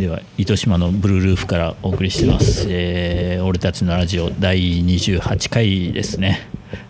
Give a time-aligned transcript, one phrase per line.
[0.00, 6.48] では糸島のブルールーフからお送りしてます、えー俺たちのラジオ第28回ですね。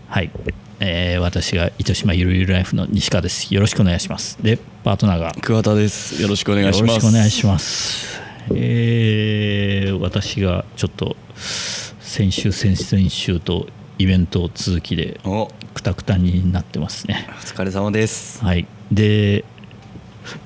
[0.08, 0.30] はい、
[0.78, 3.52] えー私が糸島ゆるゆるライフの西川です。
[3.52, 4.40] よろしくお願いします。
[4.40, 5.32] でパートナーが。
[5.42, 6.22] 桑田です。
[6.22, 6.90] よろしくお願いします。
[6.90, 8.20] よろしくお願いします。
[8.54, 13.66] えー私がちょっと先週先々週と
[13.98, 15.50] イベント続きでお。
[15.74, 17.28] くたくたになってますね。
[17.30, 18.44] お疲れ様です。
[18.44, 18.68] はい。
[18.92, 19.44] で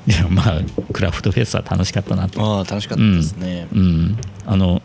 [0.07, 0.61] いやまあ
[0.93, 2.41] クラフトフェスは楽しかったなと。
[2.43, 4.19] ああ楽しかったですね、うん。
[4.47, 4.83] あの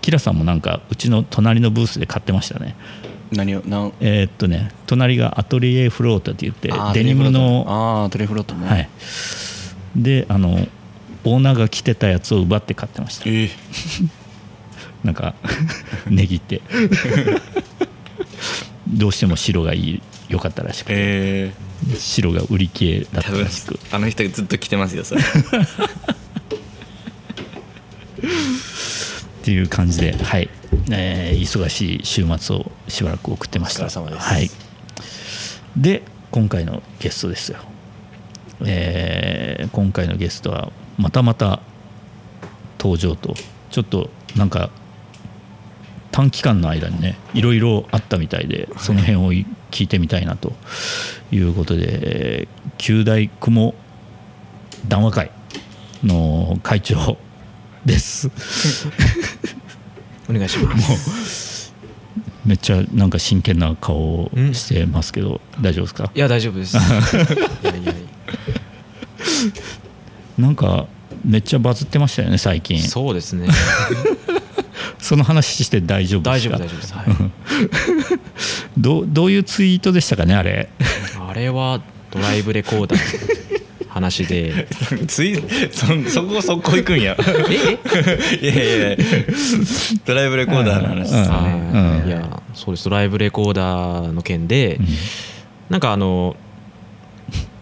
[0.00, 2.76] キラさんもなんかうちの隣のブースで買ってましたね。
[3.30, 3.92] 何をなん？
[4.00, 7.64] えーっとね隣がアトリエフロートって言ってデニムの。
[7.68, 8.68] ああトレフロットね。
[8.68, 8.88] はい。
[9.96, 10.66] であの
[11.24, 13.24] オーナーが着てたやつを奪って買ってました。
[13.26, 13.50] えー
[15.04, 15.34] なんか
[16.08, 16.60] 値切って。
[18.88, 20.02] どうしても白がいい
[20.32, 20.94] 良かったらしくて。
[20.96, 21.52] え
[21.98, 23.78] 白が売り切れだったらしく。
[23.90, 25.20] あの人ずっと来てますよそれ。
[25.22, 25.24] っ
[29.44, 30.48] ていう感じで、はい。
[30.90, 33.84] えー忙しい週末をしばらく送ってました。
[33.84, 34.26] お疲れ様です。
[34.26, 34.50] はい、
[35.76, 37.58] で今回のゲストですよ、
[38.64, 41.60] えー今回のゲストはまたまた
[42.78, 43.34] 登場と。
[43.70, 44.70] ちょっとなんか
[46.12, 49.32] 短期間の間にねいろいろあったみたいでその辺を
[49.70, 50.52] 聞いてみたいなと
[51.32, 52.46] いうことで
[52.78, 53.74] 九大雲
[54.86, 55.30] 談話会
[56.04, 57.16] の会長
[57.84, 58.30] です。
[60.28, 61.72] お願いします。
[62.44, 66.10] めっちゃなんか真剣な顔をしてますけど大丈夫ですか？
[66.14, 66.76] いや大丈夫です。
[66.76, 67.94] いやいやい
[70.38, 70.86] なんか
[71.24, 72.78] めっちゃバズってましたよね最近。
[72.78, 73.46] やそうですね
[75.12, 76.56] その話して大丈夫ですか？
[76.56, 77.06] 大丈夫大丈夫です、はい、
[78.80, 80.70] どうどういうツイートでしたかねあれ？
[81.28, 84.66] あれはドライブレコーダーの話で。
[85.06, 85.36] つい
[85.70, 87.14] そそこそこ行くんや。
[87.50, 88.42] え？
[88.42, 88.96] いやいやいや。
[90.06, 91.22] ドライブレコーダーの話ですうん。
[91.24, 92.08] ねうん。
[92.08, 92.84] いやそうです。
[92.84, 94.80] ドライブレコーダーの件で、
[95.68, 96.36] なんかあの、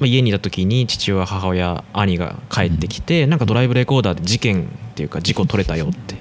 [0.01, 6.17] まあ、家にいた時に父親母親兄が帰ってきて、なんかドライブレコーダーで事件っていうか事故取れたよって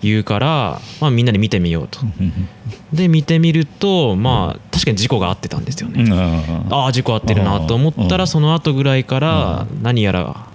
[0.00, 2.00] 言うから、まあ、みんなで見てみようと。
[2.92, 6.08] で見てみるとまあ確かに事故があってたんですよね、
[6.70, 8.08] ああ事故あってるなと思ったうん。
[8.08, 10.46] らその後ぐらいから何やら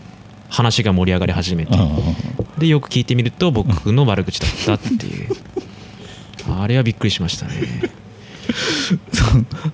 [0.49, 1.77] 話が盛り上がり始めて。
[2.57, 5.29] でよく聞いてみると僕の悪口だったっていう。
[6.49, 7.53] あれはびっくりしましたね
[9.13, 9.23] そ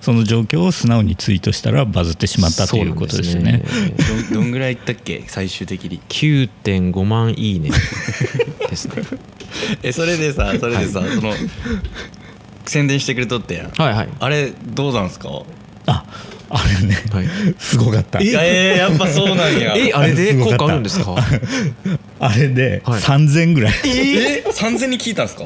[0.00, 3.62] その状況を素直にツイートしたらバズってしまったということですよね。
[4.30, 5.24] どん どんぐらい行ったっけ？
[5.26, 6.00] 最終的に。
[6.08, 7.70] 9.5万いいね。
[8.70, 9.02] ですね。
[9.82, 11.34] えそれでさそれでさ、その
[12.66, 13.64] 宣伝してくれとったや。
[13.64, 14.08] んはいはい。
[14.20, 15.28] あれどうなんすか？
[15.86, 16.04] あ
[16.50, 17.26] あれねはい。
[17.58, 18.20] すごかった。
[18.20, 18.24] え
[18.74, 19.74] えやっぱそうなんや。
[19.76, 21.14] えあれで効果あるんですか？
[22.20, 23.00] あれではい。
[23.00, 23.74] 3000ぐらい。
[23.84, 25.44] え3000人聞いたんすか？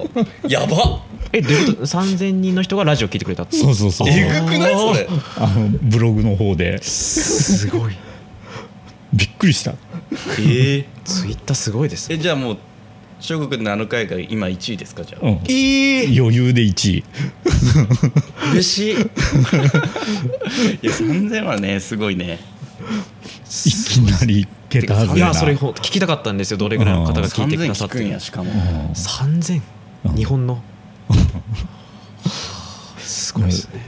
[0.49, 1.03] やば。
[1.33, 5.09] えどういうこと？3000人の人がラジオ聞いてくれたってそうそうそうえぐくないそれ？
[5.39, 6.81] あのブログの方で。
[6.83, 7.93] すごい。
[9.13, 9.75] びっくりした。
[10.39, 12.09] えツイッターすごいです。
[12.11, 12.57] ねえじゃあもう
[13.23, 15.35] 小国のあの回が今1位ですかじゃあ、うん。
[15.37, 15.47] 余
[16.35, 17.05] 裕で1位。
[18.51, 18.95] 嬉しい。
[18.95, 19.03] いや
[20.93, 22.41] 3000はねすごいね。
[23.65, 25.27] いきなり桁外れな。
[25.27, 26.57] いやそれ聞きたかったんですよ。
[26.57, 27.99] どれぐらいの方が聞いてく3000ださって。
[28.01, 28.13] る聞くん。
[28.13, 28.51] やしかも
[28.93, 29.61] 3000
[30.17, 30.61] 日本の。
[32.99, 33.87] すごいですね。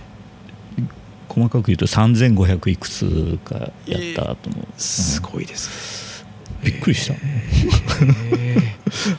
[1.29, 6.04] 細かく言うと3500いくつかやったと思う、すごいですね
[6.65, 7.15] びっくりした、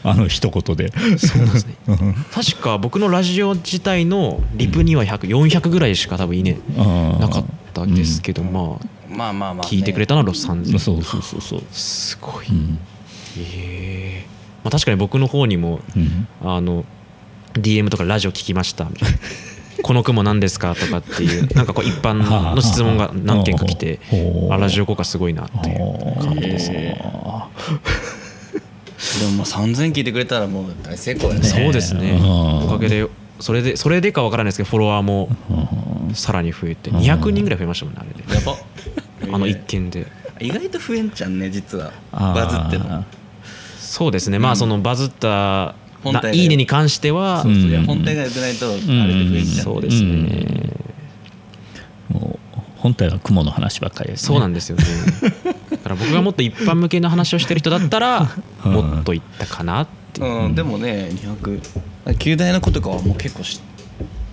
[0.04, 0.92] あの一言で。
[1.18, 1.76] そうですね。
[2.34, 11.64] 確か僕のラジオ自体のリプには100400ぐらいしか多分いいねあなかったんですけど、まあまあまあまあ、聞いてくれたのは3000そうそうそうそう。
[11.72, 12.80] すごい、うん。
[13.38, 14.26] ええ
[14.64, 16.28] まあ、確かに僕の方にもうん。
[16.44, 16.86] あの
[17.54, 18.86] DM とかラジオ聞きました。
[18.86, 19.18] みたいな
[19.86, 24.00] この雲何ですかとかっていう なんかこう一般の質問が何件か来て
[24.50, 27.00] あラジオ効果すごいなっていう感じですね。
[27.04, 27.48] あ
[29.20, 31.44] でもまあ3000聞いてくれたらもう大成功やね。
[31.44, 32.18] そうですね。
[32.20, 32.66] うん。
[32.66, 33.08] おかげで
[33.40, 35.30] それでそれでかわからないですけどフォロワーも
[36.16, 38.34] さらに増えて200人ぐらい増えましたもんねあれで。
[38.34, 38.58] やば。
[39.36, 40.08] あの一件で。
[40.40, 41.92] 意外と増えんちゃんね実は。
[42.12, 43.06] あバズっての。
[43.80, 44.40] そうですね。
[44.40, 50.70] まあそのバズった本体いいねに関してはそうそう本体が良くないとあれで増えんちゃん、ねそうですね。
[52.10, 54.84] もう本体は雲の話ばっかりです、ね、そうなんですよね。
[55.72, 58.30] だから僕がもっと一般向けの話をしてる人だったら
[58.64, 58.72] うん。
[58.72, 60.46] もっといったかなっていう。
[60.46, 63.60] うん、でもね200旧大の子とかはもう結構し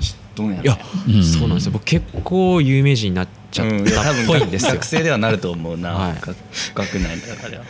[0.01, 0.79] 知っとんやねいや、
[1.09, 1.25] うん。
[1.25, 1.73] そうなんですよ。
[1.73, 6.15] 僕結構有名人になっちゃったっぽいんですよ、学生ではなると思うな、はい。
[6.21, 6.37] 学
[6.75, 7.65] 学内の中では。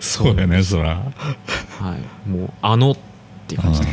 [0.00, 1.02] そうやねそら。
[1.80, 2.96] はい、もう「あの」
[3.58, 3.86] っていう感じで。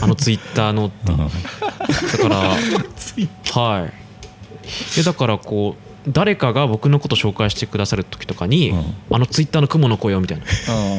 [0.00, 1.18] あのツイッターのっていう。
[1.18, 2.36] だから
[3.62, 3.92] はい。
[4.96, 5.76] でだからこ
[6.06, 8.94] う誰かが僕のこと紹介してくださる時とかに「うん。
[9.10, 10.44] あのツイッターの雲の子よ」みたいな。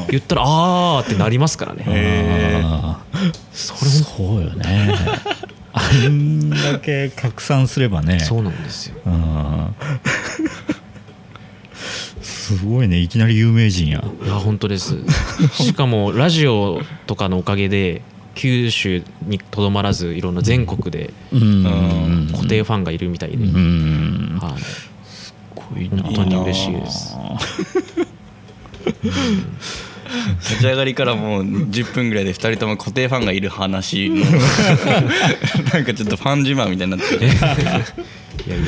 [0.10, 1.86] 言ったら「あー」ってなりますからね。
[2.66, 4.96] あーそれもそうよね。
[5.74, 8.20] あんだけ拡散すればね。
[8.20, 8.96] そうなんですよ。
[9.06, 9.76] うん
[12.48, 13.00] すごいね。
[13.00, 14.02] いきなり有名人や。
[14.24, 14.96] いや本当です。
[15.52, 18.02] しかもラジオとかのおかげで
[18.36, 22.30] 九州にとどまらずいろんな全国でうん。
[22.32, 24.40] 固定ファンがいるみたいで、うん。
[24.42, 27.18] はい、すごい本当に嬉しいです。
[30.40, 34.10] 立ち上がりからもう10分ぐらいで2人とも固定ファンがいる話。
[34.10, 34.24] の
[35.74, 37.26] なんかちょっとファン自慢みたいになってる。
[37.26, 38.66] いやいやいや。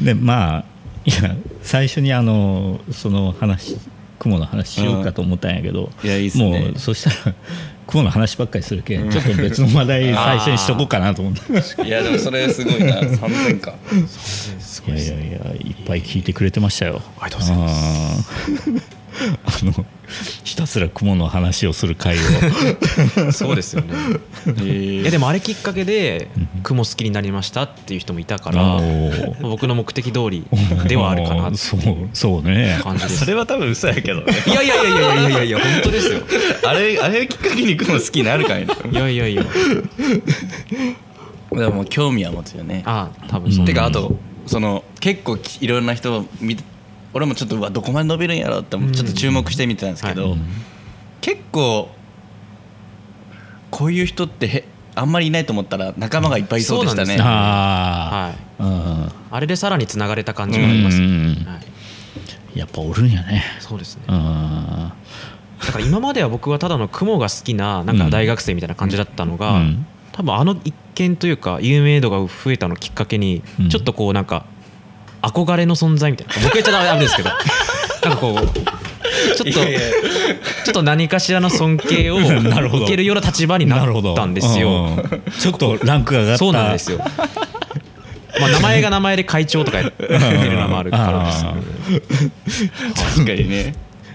[0.00, 0.75] でまあ
[1.06, 3.78] いや最初にあのその話
[4.18, 6.70] 雲の話しようかと思ったんやけど、いやいいね。
[6.70, 7.36] もうそしたら
[7.86, 11.82] 雲の話ばっかりするけんちょっと別の話題 最初にしとこうかなと思って。
[11.82, 13.00] いやでもそれすごいな。
[13.00, 13.74] 3000か。
[14.88, 17.02] いやいやいやいっぱい聞いてくれてましたよ。
[17.20, 18.96] ありがとうございます
[19.44, 19.84] あの
[20.44, 22.20] ひたすら雲の話をする会を。
[23.32, 23.94] そうですよね。
[24.62, 26.28] いやでもあれきっかけで
[26.62, 28.80] 雲好きになりましたっていう人もいたから
[29.42, 30.44] 僕の目的通り
[30.86, 32.78] ではあるかなってそういうそうね。
[32.82, 33.18] 感じです。
[33.20, 34.32] それは多分嘘やけどね。
[34.46, 36.20] いやいやいやいやいやいやいや本当ですよ。
[36.64, 38.74] あれあれをきっかけに雲好きになるかいな。
[38.90, 39.44] いやいやいや。
[41.52, 42.82] でも興味は持つよね。
[42.84, 43.60] ああ多分そう。
[43.60, 44.16] うんてかあと
[44.46, 46.62] その結構きいろんな人を見て
[47.16, 50.40] 俺もちょっとうわどこまで伸びるんやろってちょっと注目してみてたんですけど、うん
[51.22, 51.88] 結構
[53.70, 54.64] こういう人ってへ
[54.94, 57.06] あんまりいないと思ったら仲間がいっぱいいそうでしたね。
[57.06, 58.36] そうなんですよあはい。
[58.60, 58.68] あ、う
[59.06, 59.12] ん。
[59.32, 61.58] あれでさらにつながれた感じがあります、うんは
[62.54, 63.42] い、やっぱおるんやね。
[63.58, 64.04] そうですね。
[64.08, 64.92] うん。
[65.66, 69.86] だから今までは僕はただの雲が好きななんか大学生みたいな感じだったのが、うん。
[70.12, 73.68] 多分あの一見というか有名度が増えたのをきっかけにうん。
[73.68, 74.46] ちょっとこうなんか
[75.28, 76.34] 憧れの存在みたいな。
[76.44, 77.30] 僕言っちゃダメですけど。
[78.04, 78.52] なんかこうちょ
[79.34, 79.80] っといやいや。
[80.64, 84.70] ちょっと何かしらの尊敬を 受けるような立場にななるほどったんですよ。
[84.70, 85.22] うん。
[85.38, 86.38] ちょっとランクが上がった。
[86.38, 86.98] そうなんですよ。
[88.38, 90.20] まあ名前が名前で会長とかやってる
[90.58, 91.44] のもあるからです。
[93.14, 93.74] 確かにね。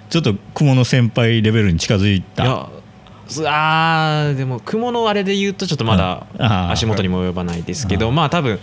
[0.09, 2.43] ちょっと雲の先輩レベルに近づいた。
[2.43, 2.67] いや
[3.31, 6.27] すあーでも雲のあれで言うとちょっとまだ
[6.69, 8.59] 足元にも及ばないですけどまあ多分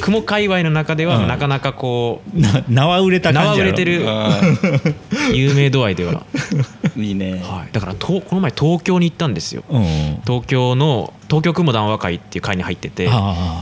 [0.00, 1.28] 雲界隈の中ではうん。
[1.28, 3.70] なかなかこうな名は売れた名感じやろ？
[3.72, 4.40] は売れてるあ
[5.34, 7.40] 有名度合いでは、ーいいね。
[7.42, 9.62] はい、だからとこの前東京に行ったんですよ。
[9.68, 10.20] うん。
[10.26, 13.08] 東京の東京雲談話会っていう会に入ってて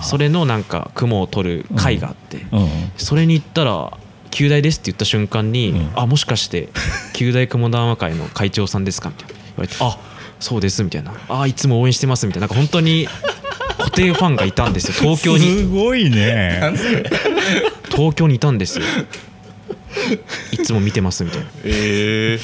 [0.03, 2.69] それのなんか雲を取る会があってうん。
[2.97, 3.93] それに行ったら
[4.31, 5.91] 「旧大です」って言った瞬間に「うん。
[5.95, 6.69] あもしかして
[7.13, 9.35] 旧大雲談話会の会長さんですか?」みたいな。
[9.35, 9.99] 言われて「あ
[10.41, 12.47] そうです」みたいな「あいつも応援してます」みたいな。
[12.47, 13.09] なんか本当に
[13.99, 14.95] 固定ファンがいたんですよ。
[15.17, 15.59] 東京に。
[15.59, 16.61] すごいね。
[17.91, 18.85] 東京にいたんですよ。
[20.53, 21.47] いつも見てますみたいな。
[21.65, 22.39] え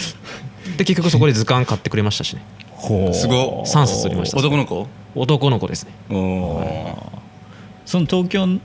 [0.76, 2.42] で結局そこで図鑑買ってくれましたしね。
[2.72, 3.14] ほう。
[3.14, 3.66] すごっ。
[3.66, 4.38] 3冊取りました。
[4.38, 4.88] 男の子？
[5.14, 5.92] 男の子ですね。
[7.86, 8.58] その東京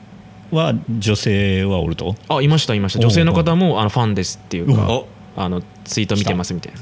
[0.51, 2.15] は女性はおると？
[2.27, 2.99] あいましたいました。
[2.99, 5.07] 女性の方もあのファンですっていうかお。
[5.35, 6.79] あのツイート見てますみたいな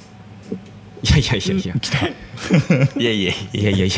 [1.03, 1.73] いやいやいやいや。
[1.79, 2.07] 来た。
[2.99, 3.85] いやいやいやいやいや。
[3.85, 3.97] いや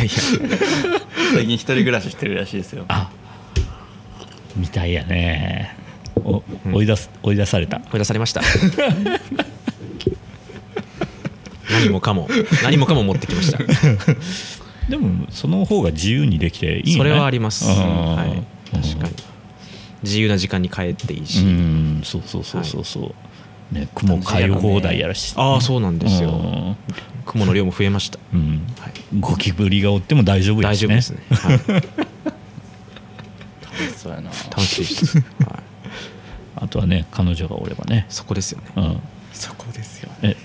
[1.33, 2.85] 最近一人暮らししてるらしいですよ。
[2.87, 3.09] あ。
[4.55, 5.75] みたいやね。
[6.23, 7.81] お、うん、追い出す追い出された。
[7.91, 8.41] 追い出されました。
[11.71, 12.27] 何もかも。
[12.63, 13.59] 何もかも持ってきました。
[14.89, 19.13] でもその方が自由にできていい、ね、それはあります、はい、確かに。
[20.01, 21.43] 自由な時間に帰っていいし。
[21.43, 22.01] うん。
[22.03, 23.13] そうそうそうそうそう、はい。
[23.71, 26.77] ね雲買い放題やらしああそうなんですよ、うん。
[27.25, 28.19] 雲の量も増えました。
[28.33, 28.61] うん。
[28.79, 28.91] はい。
[29.19, 30.87] ゴキブリがおっても大丈夫ですね。
[30.87, 31.53] 大丈夫ですね、は
[33.85, 35.25] い、そうやな楽しいです、はい、
[36.55, 38.65] あとはね彼女がおればね、そこですよね。
[38.75, 38.99] うん、
[39.33, 40.35] そこですよえ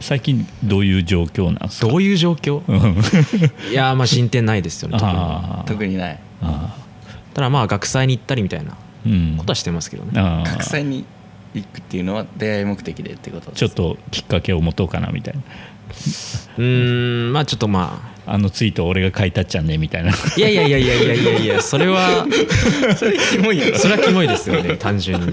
[0.00, 1.88] 最近どういう状況なんですか？
[1.88, 2.62] どういう状況？
[2.68, 3.70] うん。
[3.70, 4.98] いやーまあ進展ないですよね
[5.66, 5.96] 特に。
[5.96, 6.18] ない。
[6.42, 6.76] あ
[7.32, 9.36] ただまあ学祭に行ったりみたいなーうん。
[9.38, 10.12] ことはしてますけどね、
[10.44, 11.04] 学祭に
[11.54, 15.40] 行くっていうのは出会い目的でってことですちょっときっかけを持とうかなみたいな。
[16.58, 18.14] うーんまあちょっとまあ。
[18.26, 20.10] あのツイート俺が書いたっちゃんねみたいな。
[20.10, 22.24] いやいやいやいやいやいやいやそれは
[22.96, 25.26] それキモいそれはキモいですよね単純に。
[25.28, 25.32] い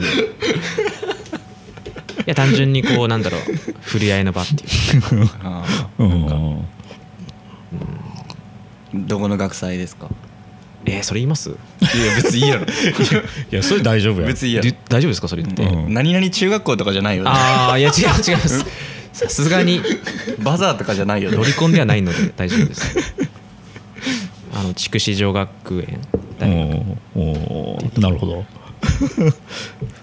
[2.26, 3.42] や単純にこうなんだろう
[3.86, 5.64] 触れ合いの場っていうあ
[6.00, 6.26] うん。
[6.26, 6.62] ー
[8.94, 10.10] どこの学祭ですか？
[10.92, 11.50] えーそれ言います？
[11.50, 12.66] いや別にいいやろ。
[12.66, 12.68] い
[13.52, 15.94] やそれ大丈夫や別にいいや大丈夫ですかそれ言って、うん。
[15.94, 18.66] 何々中学校とかじゃないよああいや違う違います。
[19.14, 19.82] さすがに
[20.44, 22.96] バザーとかじゃないよロリコンではないので大丈夫です。
[24.54, 26.00] あの筑紫女学園。
[26.40, 26.60] 大学
[27.16, 28.46] おーおーなるほど。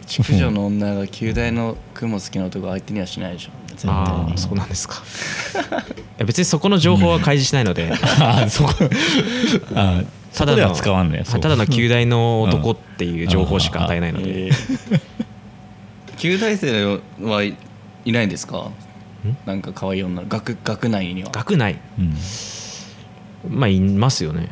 [0.06, 3.50] 築女の女が旧大の雲好きな男相手にはしないでしょ。
[3.68, 5.02] 絶対ああそうなんですか。
[5.54, 5.60] い
[6.18, 7.90] や別にそこの情報は開示しないので、
[8.20, 8.70] あーそこ。
[9.74, 15.00] あーそこでは使わんねただの旧大の男っていう情報しか与えないので、えー
[16.18, 17.56] 旧大生はい
[18.04, 18.72] いないんですか？
[19.46, 20.24] なんか可愛い女。
[20.26, 21.30] 学学内には。
[21.30, 21.78] 学内？
[21.96, 22.16] うん。
[23.48, 24.48] まあいますよね。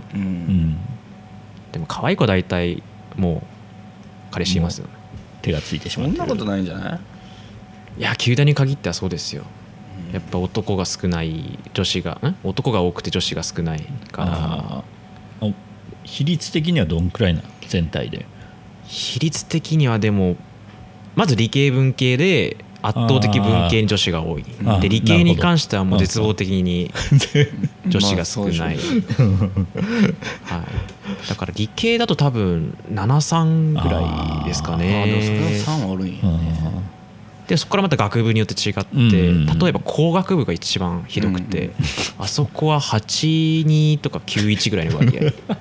[1.73, 2.85] でも可愛い子は大体
[3.17, 3.43] もう
[4.31, 4.93] 彼氏いますよね。
[5.43, 6.19] 手がついてしまってる。
[6.19, 7.01] そんなことないんじゃな
[7.97, 8.01] い？
[8.01, 9.43] いや旧大に限ってはそうですよ。
[10.13, 12.37] やっぱ男が少ない女子がん？
[12.45, 13.81] 男が多くて女子が少ない
[14.13, 14.85] から
[16.07, 18.25] 比率的にはどんくらいな全体で？
[18.87, 20.37] 比率的にはでも
[21.17, 24.45] まず理系文系で圧倒的文系に女子が多い。
[24.81, 26.93] で理系に関してはもう絶望的に
[27.87, 28.83] 女子が少ない、ま
[30.51, 36.97] あはい、だから理系だと多分73ぐらいですかあーでもそれはね3はあるんやうんね。
[37.49, 39.01] でそこからまた学部によって違って、うん。
[39.01, 41.71] うんうん例えば工学部が一番ひどくて、
[42.19, 45.57] あそこは82とか91ぐらいの割合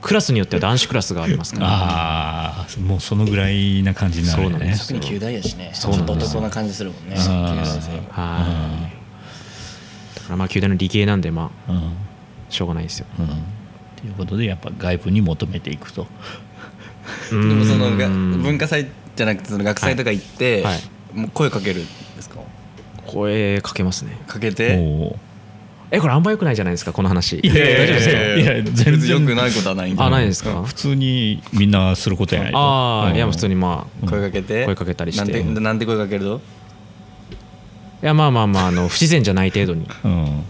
[0.00, 1.66] クラスによっては男子クラスがありますから。
[1.68, 4.54] ああもうそのぐらいな感じになるよね。
[4.54, 5.70] そうなんです特に旧大やしね。
[5.74, 6.16] そうなんですよ。
[6.16, 7.16] ちょっと男な感じするもんね。
[7.16, 8.90] は。
[8.92, 10.14] い。
[10.16, 11.92] だからまあ旧大の理系なんでまあうん。
[12.48, 13.06] しょうがないですよ。
[13.18, 13.26] うん。
[13.26, 13.32] と
[14.06, 16.06] いうことでやっぱ外部に求めていくと。
[17.30, 18.86] でもその文化祭
[19.16, 20.80] じゃなくてその学祭とか行って、はい。
[21.14, 21.86] もう声かけるん
[22.16, 22.38] ですか？
[23.06, 24.16] 声かけますね。
[24.26, 24.76] かけて。
[24.76, 25.16] おー
[25.90, 27.40] えこれあんま良くないじゃないですかこの話。
[27.40, 28.12] いやいやいや大丈夫ですか？
[28.12, 29.10] いやいや全然。
[29.20, 30.62] よくないことはないんであないですか？
[30.62, 32.58] 普通にみんなすることやないと。
[32.58, 32.64] うん。
[32.64, 34.64] ああいや普通にまあ声かけて。
[34.66, 35.32] 声かけたりして。
[35.42, 36.40] なんてなんて声かけると
[38.02, 39.86] いやまあまあまああの不自然じゃない程度に。
[40.04, 40.44] うん。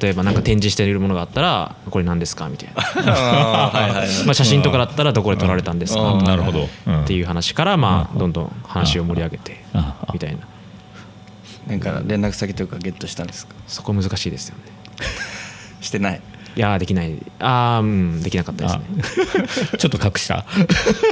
[0.00, 2.48] 例えばなんか展示しているものがあったらこれ何ですか？
[2.48, 2.80] みたいな。
[3.12, 4.08] あーはいはいはい。
[4.24, 6.14] まあ写真とかだったらどこで撮られたんですか？
[6.22, 6.36] な。
[6.36, 6.64] るほど。
[6.64, 6.68] っ
[7.06, 9.62] ていう話からまあどんどん話を盛り上げて
[10.14, 10.38] みたいな
[11.66, 13.54] なんか連絡先とかゲットしたんですか？
[13.66, 14.62] そこ難しいですよね。
[15.80, 16.20] してない？
[16.56, 17.14] いやーできない。
[17.38, 18.84] ああうんできなかったですね。
[19.72, 19.76] あ。
[19.78, 20.44] ちょっと隠した。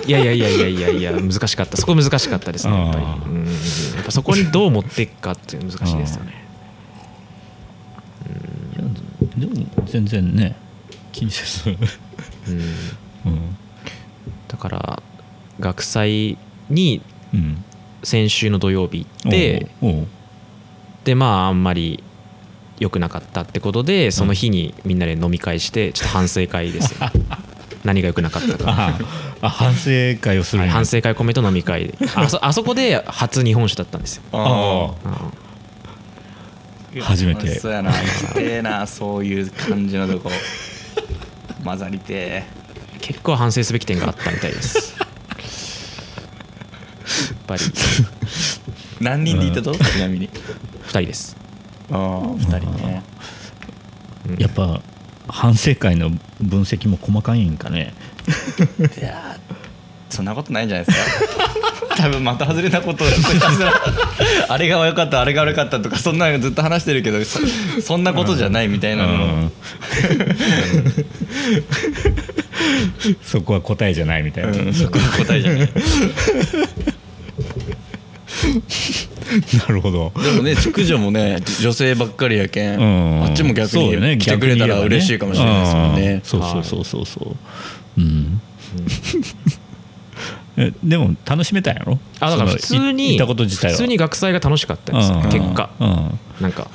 [0.06, 1.76] いやいやいやいやいやいや難しかった。
[1.76, 3.04] そこ難しかったですねやっぱり。
[3.04, 3.44] うん。
[3.46, 3.50] や
[4.02, 6.34] っぱそこにどう持っていくかっていうの難しいですよね。
[9.36, 10.56] でも全然ね
[11.12, 11.70] 気にせず。
[11.70, 13.32] うん。
[13.32, 13.56] うん。
[14.48, 15.02] だから
[15.60, 16.36] 学祭
[16.68, 17.00] に
[17.32, 17.64] うん。
[18.04, 20.06] 先週の土曜日行っておうおう
[21.08, 22.04] でまああんまり
[22.78, 27.08] 良くなかったってことでその日にみんなで飲み会してちょっと反省会ですよ。
[27.82, 28.98] 何が良くなかったか、あ
[29.40, 31.86] あ反省会をする反省会込めと飲み会。
[31.86, 34.92] で あそあそこで初日本酒だったんですよ、あ
[36.94, 37.00] うん。
[37.00, 37.58] 初めて。
[37.58, 37.90] そうやな。
[37.90, 40.30] 行きてえなそういう感じのとこ。
[41.64, 42.44] 混ざりて
[43.00, 44.94] 結構反省すべき点があったみたいです。
[44.98, 45.08] やっ
[47.46, 47.62] ぱり。
[47.64, 48.18] え
[49.00, 49.74] 何人で行ったと？
[49.74, 50.28] ちなみに
[50.88, 51.36] 2人です。
[51.90, 52.22] ああ。
[52.22, 53.02] 2人ね。
[54.38, 54.80] やっぱ
[55.28, 57.94] 反省会の分析も細かいんかね。
[58.98, 59.58] いやー
[60.14, 61.04] そんなことないんじゃないですか。
[61.96, 63.72] 多分また外れたことをひたすら
[64.48, 67.40] あれが悪かったあれが悪かったとかそんなのずっと話してるけどそ
[67.82, 69.12] そんなことじゃないみたいなの。
[69.12, 69.52] をうん。
[73.22, 74.72] そこは答えじゃないみたいな、うん。
[74.72, 75.68] そこが答えじゃない
[79.68, 80.12] なるほど。
[80.22, 83.24] でもね築女もね女性ばっかりやけん、うん。
[83.24, 84.16] あっちも逆そうよね。
[84.16, 86.12] に来てくれたら嬉しいかもしれないですもんね。
[86.12, 86.20] うん。
[86.22, 87.06] そうそうそうそう。
[87.06, 87.36] そう
[87.98, 88.40] うん。
[90.56, 91.98] えでも楽しめたんやろ？
[92.20, 93.72] あだから普通に行ったこと自体は。
[93.72, 95.12] 普通に学祭が楽しかったです。
[95.12, 95.22] うん。
[95.24, 95.70] 結果。
[95.78, 96.18] うん。
[96.40, 96.68] なんか。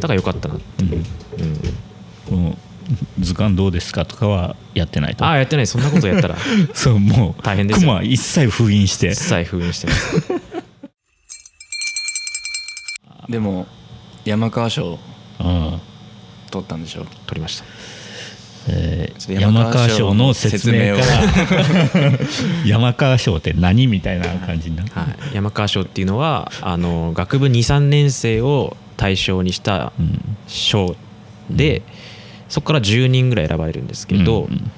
[0.00, 0.84] だからよかったなって。
[0.84, 0.92] うん。
[0.92, 1.04] うん。
[2.28, 2.58] この
[3.18, 5.24] 図鑑どうですかとかはやってないと。
[5.24, 5.66] ああやってない。
[5.66, 6.36] そんなことやったら。
[6.72, 7.88] そうもう大変ですよ。
[7.88, 9.08] 熊一切封印して。
[9.08, 10.32] 一切封印してます
[13.28, 13.66] でも
[14.24, 14.98] 山川賞
[15.40, 15.80] うん。
[16.50, 17.04] 取ったんでしょ？
[17.26, 17.64] 取りました。
[18.68, 22.12] えー山山川川賞の説明から。
[22.66, 25.02] 山川賞って何みたいな感じになる、は
[25.32, 30.20] い、山川賞っていうのはあの学部23年生を対象にしたうん。
[30.48, 30.96] 賞
[31.50, 31.82] で、
[32.48, 34.70] そこから10人ぐらい選ばれるんですけど、うん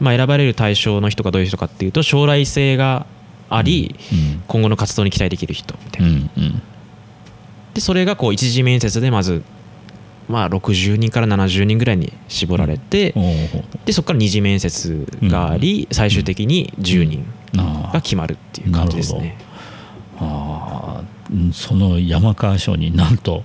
[0.00, 3.06] まあ、選ばれる対象の人がどういう人かっていうと将来性が
[3.50, 4.42] あり、うん。
[4.46, 6.62] 今後の活動に期待できる人みたいな、うんうん
[7.78, 9.44] でそれがこう一次面接でまず
[10.28, 13.14] まあ、60人から70人ぐらいに絞られて、
[13.86, 17.24] でそこから二次面接があり、最終的に10人
[17.56, 19.38] あが決まるっていう感じですね。
[20.18, 23.42] あーうんその山川賞になんと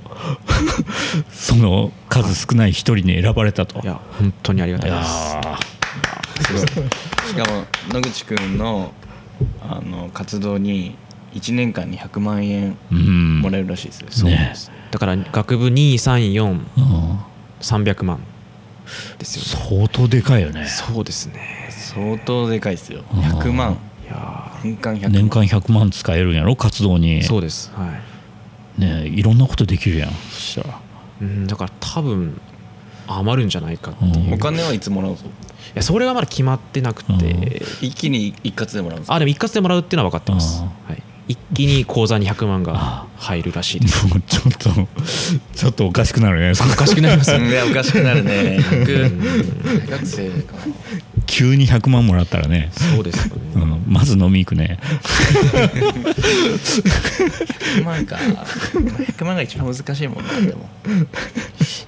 [1.32, 3.80] その数少ない一人に選ばれたと。
[3.80, 5.36] いや本当にありがたいいです。
[5.36, 5.60] や
[6.42, 6.90] すごい
[7.30, 8.92] しかも野口くんの
[9.62, 10.96] あの活動に
[11.34, 12.78] 1年間に100万円
[13.42, 14.72] もらえるらしいですす。
[14.92, 17.20] だから学部234うん。
[17.60, 18.20] 300万
[19.18, 19.66] ですよね。
[19.70, 20.66] 相当でかいよね。
[20.68, 21.70] そうですね。
[21.70, 23.04] 相当でかいですよ。
[23.12, 23.78] あー100万。
[24.04, 25.12] いや年間100万。
[25.12, 26.56] 年間100万使えるんやろ？
[26.56, 27.22] 活動に。
[27.22, 27.72] ーそうです。
[27.76, 27.88] は
[28.78, 28.82] い。
[28.82, 30.12] ねいろんなことできるやん。
[30.12, 30.80] そしたら。
[31.22, 31.48] うん。
[31.48, 32.40] だから多分
[33.08, 34.28] 余るんじゃないかっていう。
[34.28, 34.34] うん。
[34.34, 35.24] お金はいつもらうぞ。
[35.26, 35.30] い
[35.76, 37.88] やそれはまだ決まってなくて、うん。
[37.88, 39.16] 一気に一括でもらうんですか？
[39.16, 44.08] あでも一括でもらうっていうのは分かってます、あはい、一気に口座に100万が入るらしいです。
[44.08, 44.70] もうちょっと
[45.56, 46.52] ちょっとおかしくなるね。
[46.52, 48.58] おかしくなりますうん いやおかしくなるね。
[48.60, 50.54] 100大学生か。
[50.54, 50.74] な
[51.26, 54.78] 急に100万もらったらね、そうですよね、うん、まず飲み行くね。
[57.78, 58.18] 100万か。
[58.18, 60.70] 100万が一番難しいもんなでも。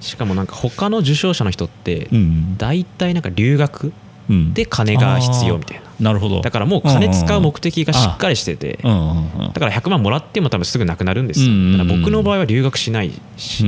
[0.00, 3.92] しかもなんか他の受賞者の人ってうん、大体なんか留学
[4.28, 6.40] うん、で金が必要みたいななるほど。
[6.42, 8.78] だからもう金使う目的がしっかりしてて。
[8.82, 9.26] うんうんうん
[9.56, 11.46] だから100万もらっても多分すぐなくなるんですよ。
[11.86, 13.64] 僕の場合は留学しないうんし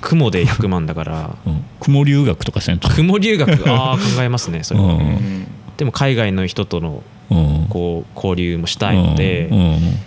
[0.00, 1.36] 雲で100万だから。
[1.46, 1.64] うん。
[1.80, 2.88] 雲留学とかせんと。
[2.88, 3.50] 雲留学？
[3.68, 4.98] ああ考えますねそれは。
[5.76, 7.66] でも海外の人とのうん。
[7.68, 9.48] こう交流もしたいので、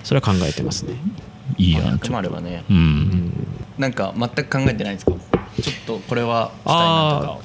[0.04, 0.96] それは考えてますね、
[1.58, 2.64] いいやん100万あればね
[3.78, 5.14] なんか全く考えてないんですか
[5.62, 6.00] ちょっと。
[6.08, 7.40] これはしたいなとか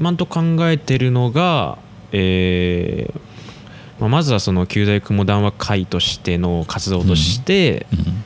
[0.00, 0.16] 今ん。
[0.16, 1.78] とこ考えてるのが、
[2.12, 3.30] えー
[4.00, 8.24] まあ、まずはその旧大雲談話会としての活動として、うん。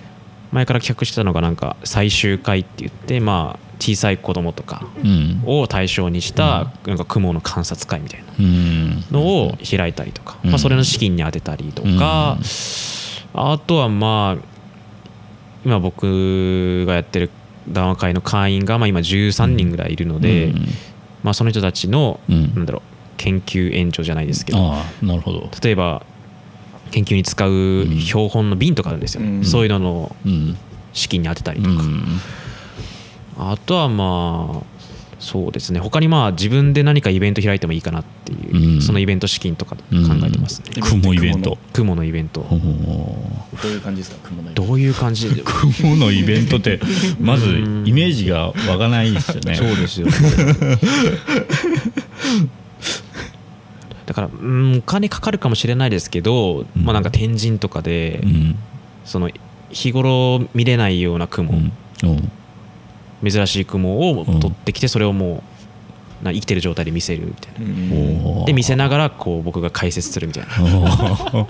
[0.53, 5.43] 前から企画してたのがなんか最終回って言って、まあ、小さい子供とかうん。
[5.45, 9.05] を対象にしたなんか雲の観察会みたいなうん。
[9.11, 10.51] のを開いたりとか、うん。
[10.51, 12.39] まあ、それの資金に充てたりとか、
[13.35, 14.45] あとはまあ
[15.65, 17.31] 今僕がやってる
[17.69, 20.67] 談話会の会員がまあ今13人ぐらいいるので、うん。
[21.25, 22.55] まあ、その人たちのうん。
[22.55, 22.94] なんだろう
[23.25, 25.51] 研究援助じゃないですけどなるほど。
[25.63, 26.03] 例えば
[26.91, 29.45] 研究に使う標本の瓶とかあるんですよ、うん。
[29.45, 30.57] そういうののうん。
[30.93, 32.21] 資金に充てたりうとか、ん。
[33.39, 34.75] あとはまあ
[35.19, 35.81] そうですね。
[35.81, 38.83] 他にまあ自分で何かイベント開いてもいいかなっていう、うん。
[38.83, 39.81] そのイベント資金とか考
[40.25, 41.57] えてますね、雲イベント。
[41.73, 42.57] 雲のイベント、ど
[43.69, 44.29] ういう感じですか？
[44.29, 45.43] 雲の色どういう感じで
[45.81, 46.79] 雲のイベントって
[47.19, 49.55] まずイメージが湧かないですよね。
[49.57, 50.13] そうですよね
[54.15, 56.85] だからうんお金かかるかもしれないですけど、うん。
[56.85, 58.57] まあなんか天神とかで、うん。
[59.05, 59.29] その
[59.71, 61.53] 日頃見れないような雲、
[63.29, 65.43] 珍しい雲を取ってきてそれをも
[66.23, 67.53] うな生きてる状態で見せるみたい
[68.39, 68.45] な。
[68.47, 70.51] で見せながらこう僕が解説するみたいな。
[70.63, 71.47] おー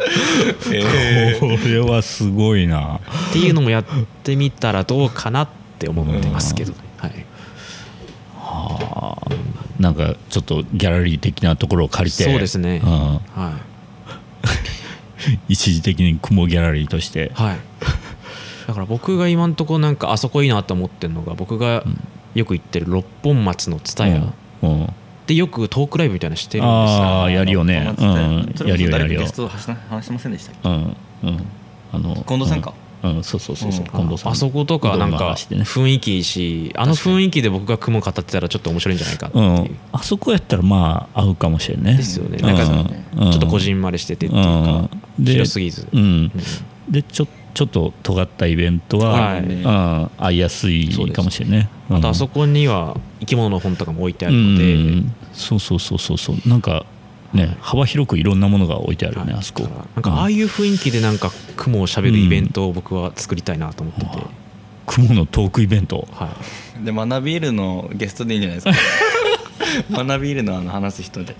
[1.40, 3.00] これはすごいな。
[3.28, 3.84] っていうのもやっ
[4.24, 7.24] てみたらどうかなって思ってますけどね、はい、
[8.38, 9.30] はあ
[9.80, 12.82] なんかちょっとギャラリー的なところを借りてそうですね。
[12.84, 12.90] うん。
[12.90, 13.20] は
[15.48, 17.32] 一時的に雲ギャラリーとして。
[17.32, 17.58] い、はい、
[18.68, 21.82] だから僕が今んとこなんかあそこいいなと思ってるのが僕が
[22.34, 24.80] よく行ってる六本松の蔦屋うん。
[24.80, 24.92] うん。
[25.26, 27.02] でよくトークライブみたいなのしてるんですよ。
[27.02, 27.94] ああやるよね。
[27.94, 28.90] やるよやるよ。
[28.90, 30.68] 誰かゲスト話し話してませんでしたっけ？
[30.68, 30.96] うん。
[31.22, 31.46] うん。
[31.92, 32.70] あの近藤さんか。
[32.70, 33.90] うんうんそうそうそうそううん。
[33.90, 39.76] 近藤さんあそことかなんか雰囲気いいしあの雰囲気で僕が雲語ってたらちょっと面白いんじゃないかってういう、ん。
[39.92, 41.96] あそこやったらまあ合うかもしれんね。
[41.96, 42.38] ですよね。
[42.38, 42.64] なんか
[43.24, 43.32] うん。
[43.32, 44.50] ちょっとこじんまりしててっていうか
[45.18, 45.24] うん。
[45.24, 46.32] で広すぎず、うん。
[46.88, 49.40] でちょちょっと尖ったイベントは、はい。
[49.40, 51.68] うん合いやすいかもしれんね。
[51.88, 55.14] あとあそここには生き物の本とかも置いてあるのうで、ん。
[55.32, 56.36] そうそうそうそうそう。
[56.48, 56.84] なんか
[57.32, 59.40] ね幅広くいろんなものが置いてあるよね、はい。
[59.40, 59.62] あそこ。
[59.62, 59.68] な
[60.00, 64.06] んかああいう雰囲気でなんか雲をしゃべるイベントを僕は作りたいなと思ってて、
[64.86, 66.08] 雲のトークイベント。
[66.12, 66.36] は
[66.80, 68.78] い、で学びールのゲストでいいんじゃないです
[69.90, 70.04] か？
[70.04, 71.36] 学びールのあの話す人で。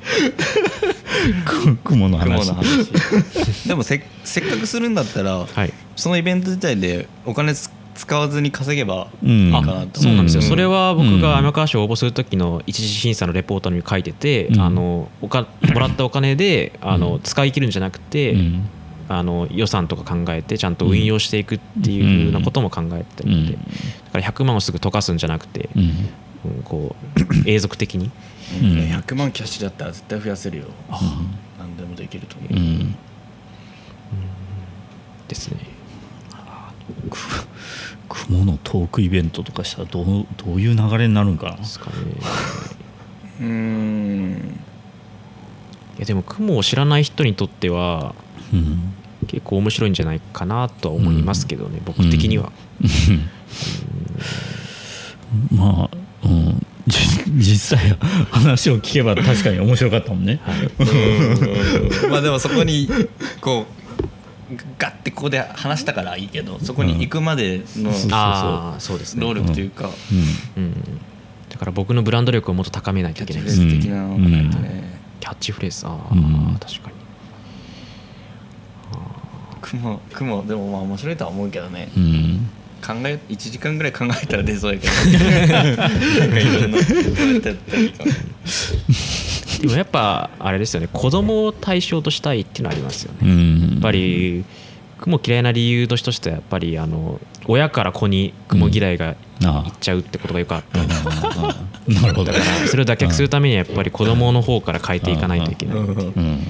[1.45, 2.29] く雲の話。
[2.29, 3.67] 雲の話。
[3.67, 9.31] でもせせっかくするんだったらはい、そのイベント自体でお金つ使わずに稼げばうん。
[9.31, 10.01] いいかなと。
[10.01, 10.49] そうなんですよ、うん。
[10.49, 11.37] それは僕がうん。
[11.37, 14.61] 山川賞を応募する時の一次審査のレポートに書いてて、うん。
[14.61, 17.21] あのおか もらったお金であのうん。
[17.21, 18.69] 使い切るんじゃなくて、うん。
[19.09, 23.59] あの予算とか考えてちゃんと運用していくっていうようなことも考えてるので、うん。
[23.59, 23.59] だ
[24.13, 25.83] から100万をすぐ溶かすんじゃなくて、うん。
[25.83, 28.11] うんこう 永続的に。
[28.63, 28.69] うん。
[28.71, 30.65] 100万キャッシュだったら絶対増やせるよ。
[31.59, 32.55] 何でもできると思う。
[32.55, 32.97] うん。
[35.29, 35.59] ですね。
[38.11, 41.57] く雲のトークイベントとかしたらどうどういう流れになるんかな？
[41.57, 41.97] ですかね
[43.41, 44.61] うーん。
[45.97, 48.15] いやでも雲を知らない人にとっては
[48.53, 48.95] うん。
[49.27, 52.51] 結構面白いんじゃないかなとは思いますけどね、僕的には、
[55.55, 56.99] まあ、うん、じ
[57.37, 57.97] 実際
[58.33, 60.41] 話を聞けば確かに面白かったもんね、
[62.11, 62.89] まあでもそこに
[63.41, 63.80] こう
[64.79, 67.91] ガッてここで話したからいいけどそこに行くまでの
[69.17, 69.91] 労力というか。
[70.57, 70.75] うん、
[71.49, 75.01] だから僕のブランド力をもっと高めないといけないです、フレーズ的なのがないとね。
[75.21, 75.87] キャッチフレーズ。
[75.87, 76.57] ああ、うん。
[76.59, 77.01] 確かに。
[79.61, 81.91] 雲雲でもまあ面白いとは思うけどね。
[81.97, 82.03] うん。
[82.03, 84.93] うん考え1時間ぐらい考えたら出そうやけど
[85.79, 88.05] なんかいろんなこうやってやったらいいか。
[88.05, 88.11] も
[89.61, 93.71] でもやっぱあれですよね子供を対象としたいっていうのはありますよね、うん。
[93.73, 94.45] やっぱり
[94.99, 100.85] 雲嫌いな理由の一つとしてはやっぱりあの親から子に雲嫌いがあいっちゃうってことがよくあって、あ
[101.89, 102.33] なるほど。
[102.33, 105.87] だからそれを脱却するためにはやっぱり子供の方から変えていかないといけない、うん。
[105.89, 106.47] うん。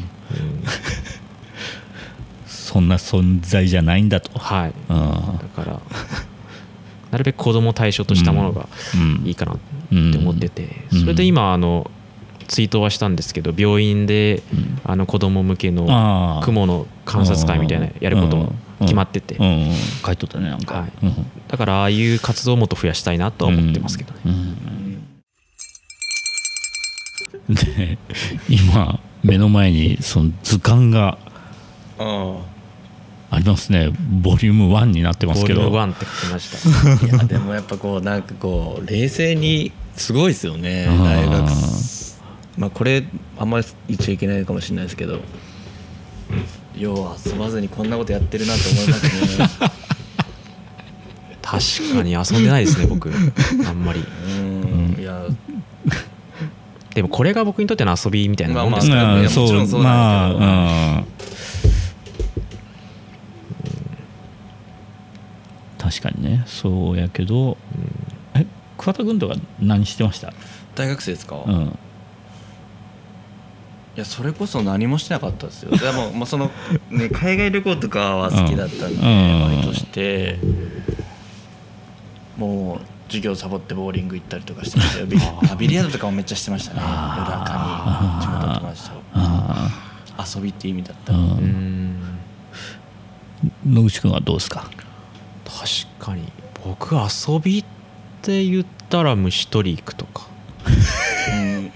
[2.46, 4.37] そんな存在じゃないんだと。
[4.38, 4.73] はい。
[4.88, 5.81] あだから
[7.12, 9.23] なるべく子供を対象としたものがうん。
[9.25, 10.68] いいかなって思ってて。
[10.90, 11.88] それで今あの
[12.50, 14.42] ツイートはしたんですけど病院で
[14.82, 19.36] あの子供向けの雲の観察会みたいなやることも決まってて。
[19.36, 19.72] うんうん。
[20.04, 20.92] 書いとったねなんか、はい。
[21.04, 21.14] うん。
[21.46, 24.28] だからああいう活動をもっと増やしたいなとは思ってますけどね、う
[27.52, 27.54] ん。
[27.54, 27.98] で
[28.48, 31.18] 今目の前にその図鑑が
[31.98, 32.36] あ
[33.30, 33.38] あ。
[33.38, 33.90] りますね。
[34.22, 35.60] ボリューム1になってますけど。
[35.60, 37.14] ボリューム1って書きました。
[37.14, 40.86] あ いやでもやっぱこうなんかこう冷静にすごいですよね。
[40.86, 41.48] 大学
[42.58, 43.04] まあこれ
[43.38, 45.20] あんまり言っちゃいけないかもしれないですけど
[46.76, 49.70] 要は遊ばずにこんなことやってるなと思いますね。
[51.42, 53.10] 確かに遊んでないですね僕。
[53.66, 54.00] あんまり。
[54.00, 54.96] うん。
[55.00, 55.24] いや。
[56.94, 60.46] でもこれが僕にとっての遊びみたいなもんですまあから、まあいやうんそもちろそううんまなんだけど。
[60.46, 61.04] あ
[65.84, 65.90] うん。
[65.90, 66.44] 確かにね。
[66.46, 67.56] そうやけど、
[68.34, 68.46] え
[68.78, 70.32] 桑田君とか何してました？
[70.76, 71.78] 大学生ですか、いうん
[73.96, 75.76] やそれこそ何もしてなかったですよ。
[75.76, 76.50] でもまあその、
[76.90, 79.42] ね、 海外旅行とかは好きだったんで、うん。
[79.61, 80.38] 割として。
[82.37, 85.07] もう授業サボってボーリング行ったりとかしてましたよ。
[85.07, 86.81] ビリあビリヤードとかもめっちゃしてましたね。
[86.81, 87.53] 夜中
[88.18, 88.92] に地元の友達と。
[89.14, 89.70] あ
[90.35, 91.12] 遊びって意味だった
[93.66, 94.70] 野口君はどうですか？
[95.44, 96.22] 確かに。
[96.64, 97.64] 僕遊びっ
[98.22, 100.26] て言ったら虫取り行くとか。
[100.66, 100.74] う ん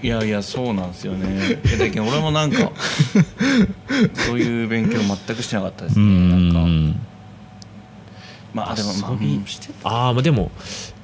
[0.05, 1.55] いやいやそうなんですよね。
[1.79, 2.71] だけど俺もなんか
[4.27, 6.59] そういう勉強全くしてなかったですうねなんか。
[6.59, 6.99] ん
[8.53, 9.45] まあでもまあ遊びうん。
[9.47, 9.89] してた？
[9.89, 10.51] ああまあでも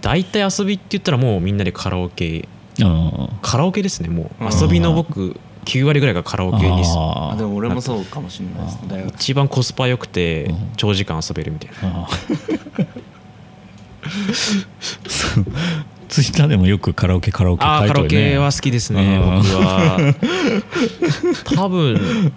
[0.01, 2.47] 大体遊びって言ったらもうみんなでカラオケ。
[2.83, 4.45] あカラオケですねもう。
[4.45, 5.35] うん遊びの僕
[5.65, 6.91] 9割ぐらいがカラオケにす。
[6.95, 10.57] ああでも俺もそうかもしれないですね一番コスパ良くてうん。
[10.77, 12.07] 長時間遊べるみたいな
[16.11, 18.29] ツイッターでもよくカラオケカラオケああカラオ書いてるね。
[18.31, 19.37] ケは好きですねうん。
[19.37, 20.13] 僕は。
[21.55, 22.33] 多分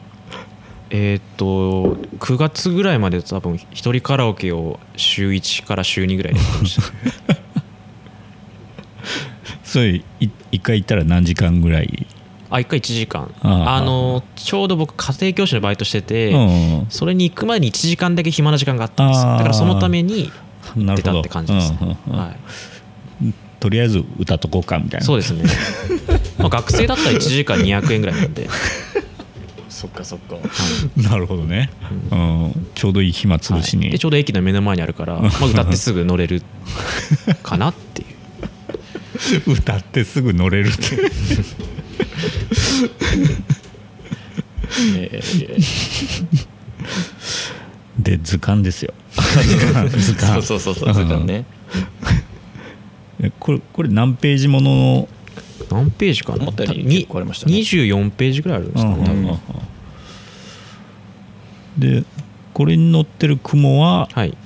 [0.91, 6.83] えっ、と9月ぐらいまで多分一人カラオケを週1から週2ぐらいでやってました。
[9.65, 10.05] それい
[10.53, 12.07] 一回行ったら何時間ぐらい？
[12.51, 13.29] あ1回1時間。
[13.43, 16.87] あのちょうど僕家庭教師のバイトしてて、うん。
[16.91, 19.23] それに行く前に1時間だけ暇な時間があったんです。
[19.25, 20.31] だからそのために
[20.77, 22.37] 出たって感じですね、はい、
[23.64, 25.07] とりあえず歌っとこうかみたいな。
[25.07, 25.42] そうですね。
[26.37, 28.46] まあ学生だったら1時間200円ぐらいなんで。
[29.70, 30.37] そっかそっか。
[30.98, 31.70] なるほどね、
[32.11, 33.92] うん、ちょうどいい暇つぶしに、はい。
[33.92, 36.42] でちょうど駅の目の前にあるから、 まあ、歌ってすぐ乗れる
[37.42, 38.05] かなってい
[39.46, 39.53] う。
[39.57, 40.83] 歌ってすぐ乗れるって。
[44.98, 46.46] えー
[47.98, 48.92] で図鑑ですよ。
[49.96, 50.42] 図鑑。
[50.42, 51.46] そうそうそうそう図鑑ね。
[51.74, 52.04] え
[53.39, 55.09] これこれ何ページものの？
[55.71, 56.43] 何ページかな？
[56.43, 57.55] 思ったよりに結構ありましたね。
[57.55, 59.39] 24ページぐらいあるんですかね、うんうんうん。
[62.03, 62.05] で
[62.53, 64.37] これに載ってる雲ははい。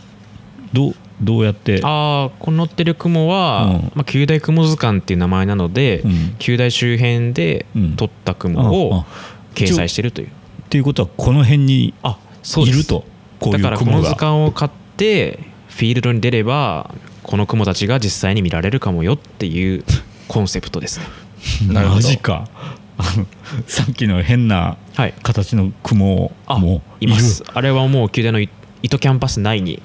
[0.73, 1.81] どうどうやって？
[1.83, 3.71] ああこの載ってる雲は、うん。
[3.95, 6.37] まあ、九大雲図鑑っていう名前なので、うん。
[6.39, 7.97] 九大周辺でうん。
[7.97, 9.07] 撮った雲あをあ
[9.55, 10.29] 掲載してるという。
[10.29, 10.31] っ
[10.69, 12.79] ていうことはこの辺にあそうです。
[12.79, 13.05] いると。
[13.41, 15.39] こういうだからこの図鑑を買って
[15.69, 16.95] フィールドに出れば
[17.29, 19.85] この雲たちが実際に見られるかもよっていう
[20.29, 21.07] コンセプトですね。
[21.71, 22.01] なるほど。
[22.01, 22.49] マジか。
[23.69, 25.15] さっきの変なはい。
[25.23, 27.45] 形の雲あもいます。
[27.53, 28.41] あれはもう九大の
[28.83, 29.83] 糸キャンパス内に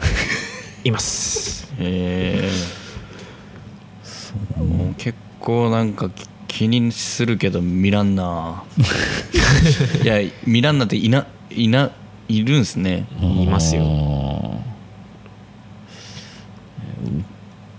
[0.86, 1.68] います。
[1.80, 2.52] へえ
[4.98, 8.64] 結構なんかき気にするけど見らんな。
[10.02, 11.92] いや見らんなっていないな
[12.30, 13.06] いるんすね。
[13.22, 14.54] いますよよ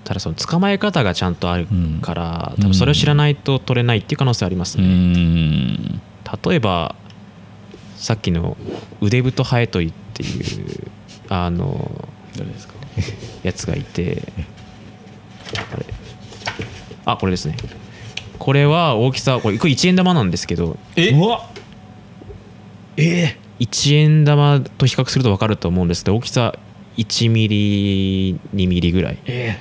[0.04, 1.66] ただその捕まえ方がちゃんとある
[2.02, 6.00] から、多分それを知らないと取れないっていう可能性ありますうね、ん。
[6.44, 6.94] 例えば
[7.96, 8.56] さっきの
[9.00, 10.90] 腕太ハエトリっていう
[11.30, 12.06] あの
[13.42, 14.22] やつがいて
[15.72, 15.86] あれ。
[17.06, 17.56] あこれですね。
[18.38, 21.10] これは大きさこれこれ1円玉なんですけどえ？
[21.10, 21.48] うわ。
[22.96, 26.54] え？1円玉と比較すると分かると思うんですけど大きさ
[26.96, 29.58] 1ミリ2ミリぐらい、え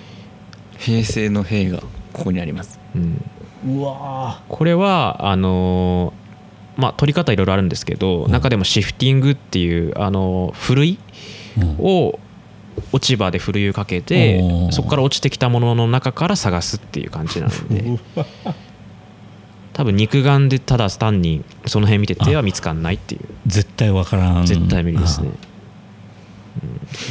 [0.83, 1.79] 平成の兵が
[2.11, 2.79] ここにあります。
[2.95, 6.23] うん、うわこれはあのー
[6.75, 10.99] まあ取り方いろいろあるんですけど、中でもシフティングっていうあのーふるい
[11.79, 12.19] を
[12.91, 14.41] 落ち葉でふるいをかけて
[14.71, 17.99] そこから落ちてきたものの中から探すっていう感じなんで。
[19.73, 23.21] 多分肉眼でただ単にその辺見てては見つかんないっていう。
[23.47, 24.45] 絶対わからん。
[24.45, 25.29] 絶対無理ですね。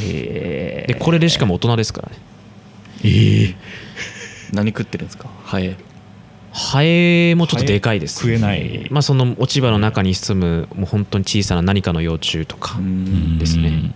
[0.05, 2.19] えでこれでしかも大人ですからね
[3.05, 3.55] ええ
[4.53, 5.29] 何食ってるんですか？
[5.45, 5.77] ハエ。
[6.53, 8.87] ハエもちょっとでかいです食えない。
[8.91, 13.39] まあその落ち葉の中に住むもう本当に小さな何かの幼虫とかうん。
[13.39, 13.95] ですね。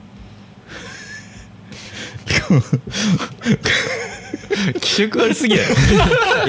[4.80, 5.74] 気色悪すぎやろ。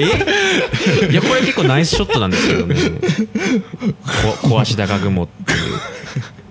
[0.00, 1.10] え？
[1.12, 2.74] いやこれ結構ナイスショットなんですけどね
[4.42, 5.58] こ小足高雲っていう。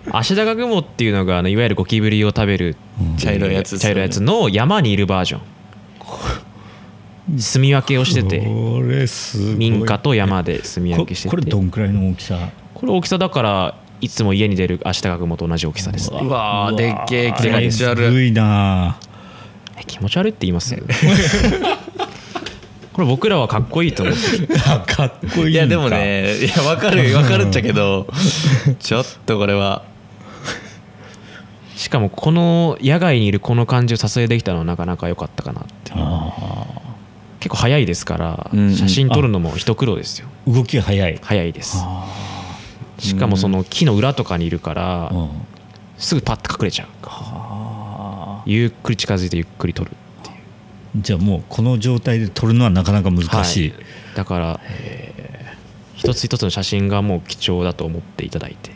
[0.15, 2.75] 足高雲っていうのがあのいわゆるゴキブリを食べる
[3.17, 3.79] 茶色いやつね。
[3.79, 5.41] 茶色いやつの山にいるバージョン
[7.37, 9.55] 住み分けをしててこれすごい。
[9.55, 11.29] 民家と山で住み分けしてて。
[11.29, 12.49] ここれどんくらいの大きさ？
[12.73, 16.11] これ大きさだからいつも家に出る足高雲と同じ大きさです。
[16.11, 16.75] ねうわー。
[16.75, 18.97] でっけえ気でかいです持ち悪いな。
[19.77, 20.75] え気持ち悪いって言います？
[22.93, 28.07] これ僕らはかっこいいと思って かっこいいいやでもねいや分かる分かるっちゃけど
[28.79, 29.83] ちょっとこれは
[31.77, 35.93] しかもこの野外にいるこの感じを撮影できたのはなかなか良かったかなって。
[37.39, 40.27] 結構早いですから写真撮るのも一苦労ですよ。
[40.47, 41.77] 動きが早い早いです
[42.97, 45.29] しかもその木の裏とかにいるからうん。
[45.99, 46.87] すぐパッと隠れちゃう。
[47.03, 53.83] あゆっくり近づいてゆっくり撮るーじゃあもうこの状態で撮るのはなかなか難しい、はい。
[54.15, 54.59] だから
[55.95, 58.71] 一つ一つの写真がもう貴重だと思っていただいて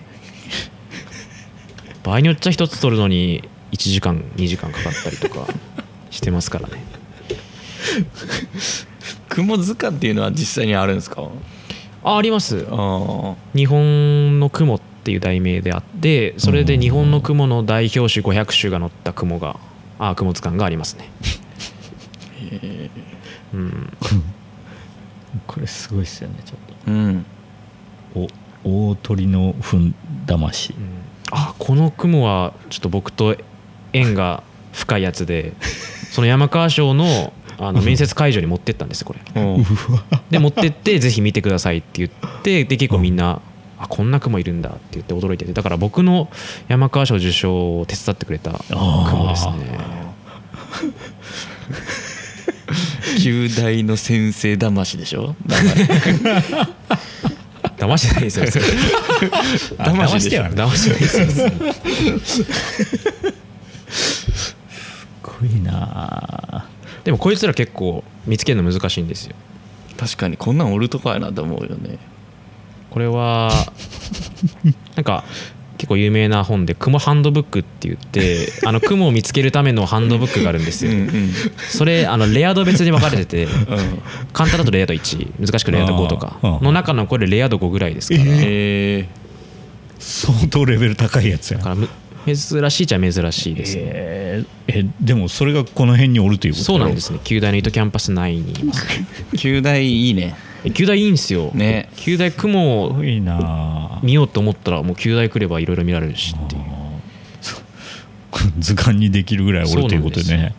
[2.04, 5.48] 場合によっちゃ一つ撮るのに1時間2時間かかったりとか
[6.12, 6.84] してますからね。
[9.30, 11.24] 雲図鑑っていうのは実際にあるんですか？
[12.04, 12.66] ああります。
[12.70, 19.58] あ日本の雲っていう題名であってそれで日本の雲の代表種500種が載った雲が
[20.00, 21.10] あ雲図鑑がありますね。
[23.54, 23.94] うん。
[25.48, 27.26] これすごいっすよねちょっあうん。
[28.14, 28.28] と
[28.64, 29.94] お大鳥の糞
[30.28, 30.74] 魂
[31.32, 33.36] あこの雲はちょっと僕と
[33.94, 35.52] 縁が 深いやつで
[36.12, 39.42] その山川賞のあの面接会場に持ってったんですよこれ。
[39.42, 39.66] うん。
[40.32, 42.10] で持ってってぜひ見てくださいって言っ
[42.42, 43.40] てで結構みんな
[43.78, 46.30] あこんな雲いるんだって言って驚いててだから僕の
[46.70, 49.54] 山川賞受賞を手伝ってくれた雲ですね。
[53.22, 55.36] 旧大の先生魂でしょ？
[57.82, 58.46] 騙してないですよ。
[59.80, 60.68] あ 騙してはない。
[60.68, 61.20] 騙してないです
[62.40, 62.46] よ
[63.90, 64.56] す
[65.24, 66.66] ごいな。
[67.04, 69.36] でもこいつら結構見つけるの難しいんですよ。
[69.98, 71.98] 確かにこんなんおるとかやなと思うよね。
[72.92, 73.52] これは
[74.96, 75.24] なんか
[75.82, 80.92] 結構有名な本で「雲ハンドブック」って言って あの雲を見つけるためのハンドブックがあるんですよ。
[80.92, 81.34] うんうん。
[81.58, 83.52] それあのレア度別に分かれてて うん。
[84.32, 86.38] 簡単だとレア度1難しくレア度5とか。
[86.62, 88.24] の中のこれレア度5ぐらいですから。
[88.28, 89.08] え
[89.98, 91.90] 相当レベル高いやつやだからむ
[92.26, 93.82] 珍しいっちゃ珍しいですね。
[93.86, 96.64] えーえでもそれがこの辺におるということ？
[96.66, 97.20] そうなんですすね。
[97.24, 98.64] 旧大の糸キャンパス内にい。
[98.64, 100.36] ますー、旧大いいね。
[100.64, 101.52] え旧大いいんですよ。
[101.54, 101.90] ね。
[101.96, 102.94] 旧大雲を
[104.04, 106.62] 見ようと思ったらもう旧大来ればいろいろ見られるしっていう。
[108.60, 110.54] 図鑑にできるぐらいおるということでね。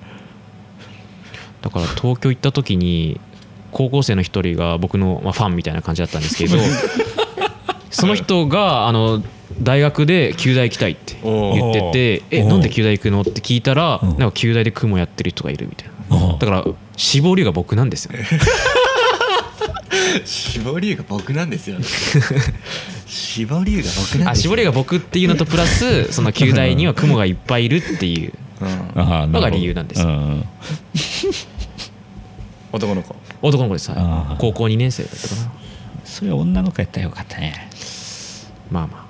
[1.63, 3.21] だから東京行った時に
[3.71, 6.57] 高校生の一人が僕の、まあ、ファンみたいな感じだったんですけど
[7.91, 9.23] その人があの
[9.61, 14.09] 大学で旧大行きたいって言ってて「えなんで旧大行くの?」って聞いたらうん。
[14.11, 16.33] なんか旧大で雲やってる人がいるみたいな。
[16.33, 16.39] うん。
[16.39, 16.65] だから
[16.97, 18.13] 志望理由が僕なんですよ。
[20.25, 21.85] 絞りが僕なんですよね。
[23.07, 28.33] 絞りが僕なんあ志望理由が僕っていうのとプラスその旧大には雲がいっぱいいるっていう。
[28.61, 28.69] うん。
[28.95, 30.09] あーのが理由なんですよ。
[30.09, 30.45] うん。
[32.73, 33.15] 男の子。
[33.43, 34.37] 男の子です、はい。
[34.39, 35.53] 高校2年生だったかな。
[36.05, 37.69] それ女の子やったらよかったね。
[38.71, 39.02] まあま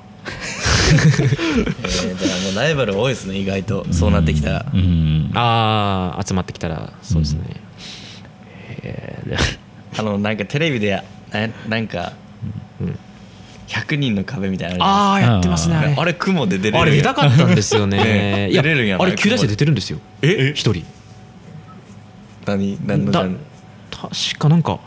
[0.93, 3.87] えー、だからもうライバル多いですね意外と。
[3.93, 4.67] そうなってきたら。
[4.73, 5.31] うん。
[5.35, 7.41] あああ集まってきたらそうですね、
[8.83, 9.37] えー
[9.99, 12.13] あのなんかテレビでななんか
[12.81, 12.99] うん
[13.69, 15.95] 100人の壁みたいなのああやってますねあれ。
[15.97, 18.49] あれ雲で出れるあれ出たかったんですよね。
[18.53, 19.99] 出れるんやあれ9大生出てるんですよ。
[20.21, 20.53] え？
[20.55, 20.85] 一人。
[22.47, 22.79] 何？
[22.85, 23.39] 何のだジャンル
[23.91, 24.79] 確かなんか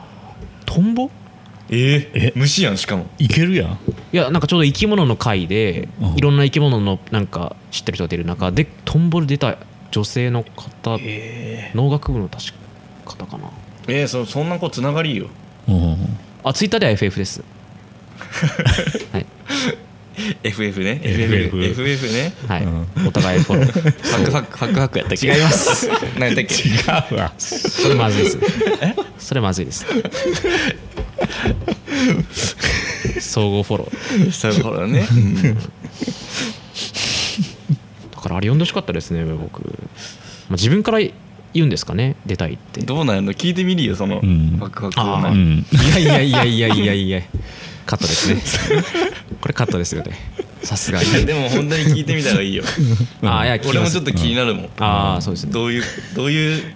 [0.66, 1.10] トンボ？
[1.70, 2.34] ええ？
[2.36, 3.08] 虫やんしかも。
[3.18, 3.80] いけるやん。
[4.14, 6.16] いやなんかちょうど生き物の回でうん。
[6.16, 9.58] いろんな生き物のなんか知ってる人が出る中でトンボで出た
[9.92, 12.54] 女性の方え農学部の確か
[13.06, 13.50] 方かな。
[13.88, 15.28] えー、そそんな子つながりいいよ。
[15.68, 15.98] うん。
[16.44, 17.44] あツイッターでは FF です。
[19.12, 19.26] はい。
[20.44, 21.02] FF ね。
[21.04, 22.34] FF FF ね。
[22.48, 23.66] はい、うお互いフォロー。
[23.66, 25.28] ファックファックファックファックやったっけ？
[25.28, 25.90] 違います。
[26.18, 26.56] 何やったっけ？
[26.70, 27.34] 違うわ。
[27.38, 28.40] それまずいです。
[29.20, 29.86] それまずいです
[33.20, 34.32] 総合フォロー。
[34.32, 35.06] そうほらね。
[38.16, 42.82] だからあれ読んでほしかったですね僕、まあ、自分から言うんですかね出たいって。
[42.82, 44.58] どうなんの聞いてみるよそのフん。
[44.60, 45.34] ァックファックあ
[46.00, 47.22] いやいやいやいやいやいや
[47.86, 48.84] カットですね。
[49.42, 50.14] これカットですよね。
[50.64, 51.26] さすがに。
[51.26, 52.64] でも本当に聞いてみた方がいいよ。
[53.24, 54.70] ああいや俺もちょっと気になるもん。
[54.80, 55.52] ああそうですね。
[55.52, 55.84] どういう
[56.16, 56.74] どういう？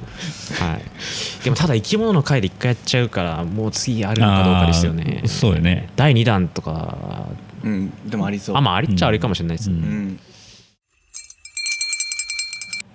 [0.60, 1.44] はい。
[1.44, 5.24] でもただ生き物の回で一回やっちゃうからもう次あるのかどうかですよね。
[5.26, 5.90] そうよね。
[5.96, 7.28] 第2弾とか。
[7.64, 8.58] うんでもありそう。
[8.58, 10.20] あまあありっちゃありかもしれないですね、うんうん。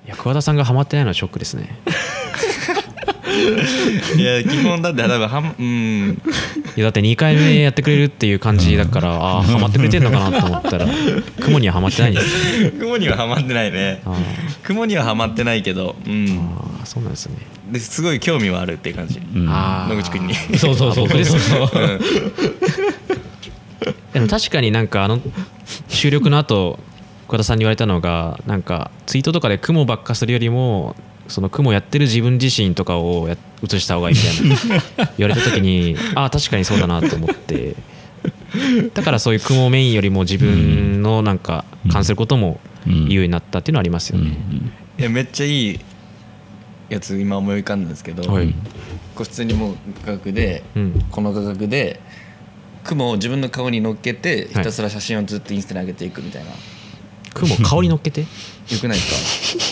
[0.07, 1.79] いや桑田さんがハマってないのはショックですね
[4.17, 6.23] いや基本だって多分はんうん。
[6.77, 10.87] いやだって2回目やってくれるっていう感じだから、ああハマってくれてんのかなと思ったら
[11.41, 12.71] 雲にはハマってないんです。
[12.79, 14.03] 雲にはハマってないね。
[14.05, 14.17] あ
[14.63, 16.13] 雲にはハマってないけどうん。
[16.13, 17.37] ーあーそうなんですね。
[17.73, 19.19] ですごい興味はあるっていう感じ。
[19.19, 19.47] うん。
[19.47, 20.35] 野口君に。
[20.59, 21.71] そうそうそうあ僕ですそう。
[21.75, 22.01] うん。
[24.13, 25.21] でも確かになんかあの
[25.89, 26.79] 収録の後
[27.29, 30.95] 桑田さんに言われたのがなんかツイートとかで雲ばっかするよりも
[31.29, 35.11] その雲やってる自分自身とかをや映した方がいいみたいな。
[35.19, 37.77] 言われた時にああ確かにそうだなと思って。
[38.95, 44.37] だからそういう雲メインよりも自分のなんか関することも言うようになったっていうのはありますよね。
[44.99, 45.81] いやめっちゃいい
[46.89, 48.55] やつ今思い浮かんだんですけど、はい。
[49.17, 51.05] 普通にもう画角で、うん。
[51.11, 52.01] この画角で
[52.85, 54.65] 雲を自分の顔に乗っけてひはい。
[54.65, 56.51] たすら写真をずっとインスタに上げていくみたいな、
[57.33, 58.21] 雲顔に乗っけて？
[58.21, 58.27] よ
[58.81, 59.64] くないです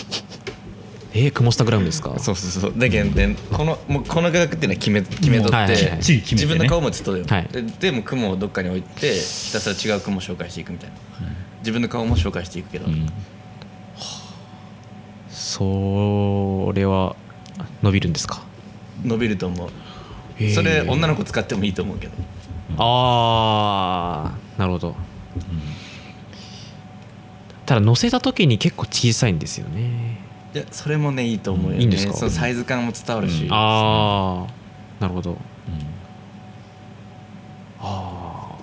[1.15, 2.09] えー、雲スタグラムですか？
[2.09, 2.73] かそうそうそう。
[2.75, 5.97] だけどでこのもうこの画角っていうのは決め決めとって、はいはいはい。
[5.97, 7.47] 自分の顔もちょっとよ、はい。
[7.51, 10.95] ででも雲をどっかに置いてひたすら違う雲を紹介していくみたいな、
[11.59, 13.07] 自分の顔も紹介していくけど、うん。
[15.29, 17.15] それは
[17.83, 18.41] 伸びるんですか？
[19.03, 19.69] 伸びると思う。
[20.37, 20.53] へー。
[20.55, 22.13] それ女の子使ってもいいと思うけど。
[22.75, 24.95] ああなるほど、
[27.67, 30.22] ただ乗せた時に結構小さいんですよね
[30.53, 31.81] いやそれもねいいと思うよね。
[31.81, 32.13] いいんですか？
[32.13, 33.49] そのサイズ感も伝わるし、うん。
[33.51, 35.31] ああなるほど。
[35.31, 35.37] うん。
[37.79, 38.55] あ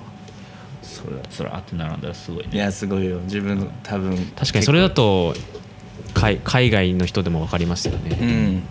[0.83, 2.51] それはつらーって並んだらすごいね。
[2.53, 3.19] いやすごいよ。
[3.21, 5.35] 自分の多分確かにそれだと
[6.15, 8.63] 海海外の人でも分かりますようね、ん。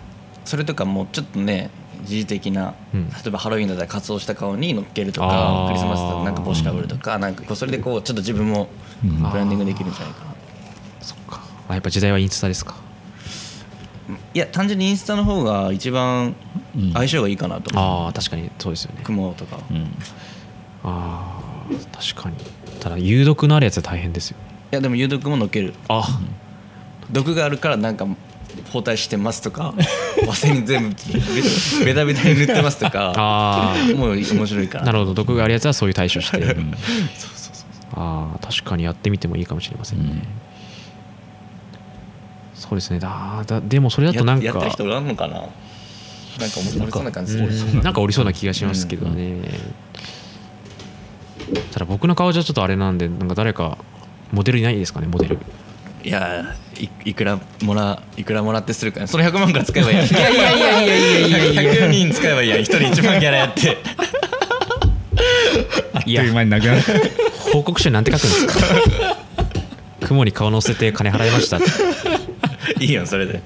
[0.44, 1.70] それとかもうちょっとね
[2.04, 3.10] 時事的な、うん。
[3.10, 5.66] 例えばハロウィンだったら仮装した顔に乗っけるとあかー。
[5.68, 8.68] クリスマスだったらなんか帽子かぶるとかなんかこうそれでこうちょっと自分も
[9.04, 10.10] うんブランディングできるんじゃな。
[10.10, 10.34] いかな
[11.02, 11.42] そっか。
[11.68, 12.76] あやっぱ時代はインスタですか
[14.34, 16.34] いや単純にインスタの方が一番
[16.76, 16.92] うん。
[16.92, 19.00] 相性がいいかなと思う、ああ確かにそうですよね。
[19.02, 19.56] 雲とか。
[19.56, 19.84] いうん。
[20.84, 22.36] ああ確かに。
[22.80, 24.36] ただ有毒のあるやつは大変ですよ。
[24.70, 25.74] やでも有毒も乗っける。
[25.88, 26.20] あ。
[27.10, 28.06] 毒があるからなんか
[28.72, 29.74] 包帯してますとか
[30.26, 30.96] 和製に全部
[31.84, 33.96] ベ ベタベタに塗ってますとかあー。
[33.96, 34.84] もう面白いから。
[34.84, 35.14] なるほど。
[35.14, 36.38] 毒があるやつはそういう対処して。
[36.38, 36.74] うん。
[37.94, 40.22] ああ確かにやってみてもいいかもしれませんね、うん
[42.70, 43.00] そうですね。
[43.00, 44.44] だだでもそれだとなんか。
[44.44, 45.34] ややってる人おらんのかな？
[45.34, 47.36] なんか面白そうな感じ。
[47.82, 49.40] なんかおりそうな気がしますけどね、
[51.72, 53.76] ただ僕の顔じゃちょっとあれなんでなんか誰か
[54.32, 55.08] モデルいないですかね？
[55.08, 55.38] モデル。
[56.04, 63.76] いやいいくらもらいくらもらってするかその100万から使えばいいいやいやいやいやいやいやいや100人使えばいいやん1人1万ギャラやって。
[65.92, 66.82] あっという間になくなる。
[67.52, 69.16] 報告書になんて書くんですか？
[70.06, 71.58] 雲に顔乗せて金払いました
[72.80, 73.42] いいやんそれで。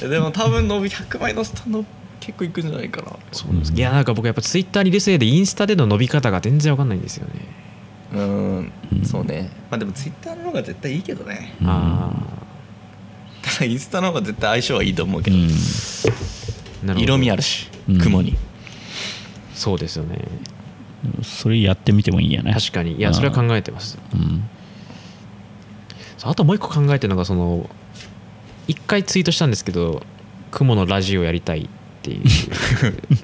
[0.08, 1.84] でも多分伸び100枚のスタンド
[2.20, 3.16] 結構いくんじゃないかな。
[3.32, 3.72] そうなんです。
[3.74, 7.32] いやなんか僕やっぱツイッターにいるせいでインスタでの伸び方が全然わかんないんですよね。
[8.12, 8.72] うん
[9.04, 9.50] そうね。
[9.70, 11.54] まあでもツイッターの方が絶対いいけどね。
[11.64, 12.10] あ
[13.42, 15.44] ただインスタの方が絶対相性はいいと思うけど、うん。
[15.44, 17.00] あなるほど。
[17.00, 17.98] 色味あるしうん。
[17.98, 18.36] 雲に、
[19.54, 20.18] そうですよね
[21.22, 22.52] それやってみてもいいんやね。
[22.52, 22.96] 確かに。
[22.96, 23.98] いやそれは考えてます。
[24.14, 24.48] うん。
[26.18, 27.68] そうあともう一個考えてるのがその
[28.68, 30.02] 一回ツイートしたんですけど
[30.50, 31.68] 雲のラジオやりたいっ
[32.02, 32.22] ていう。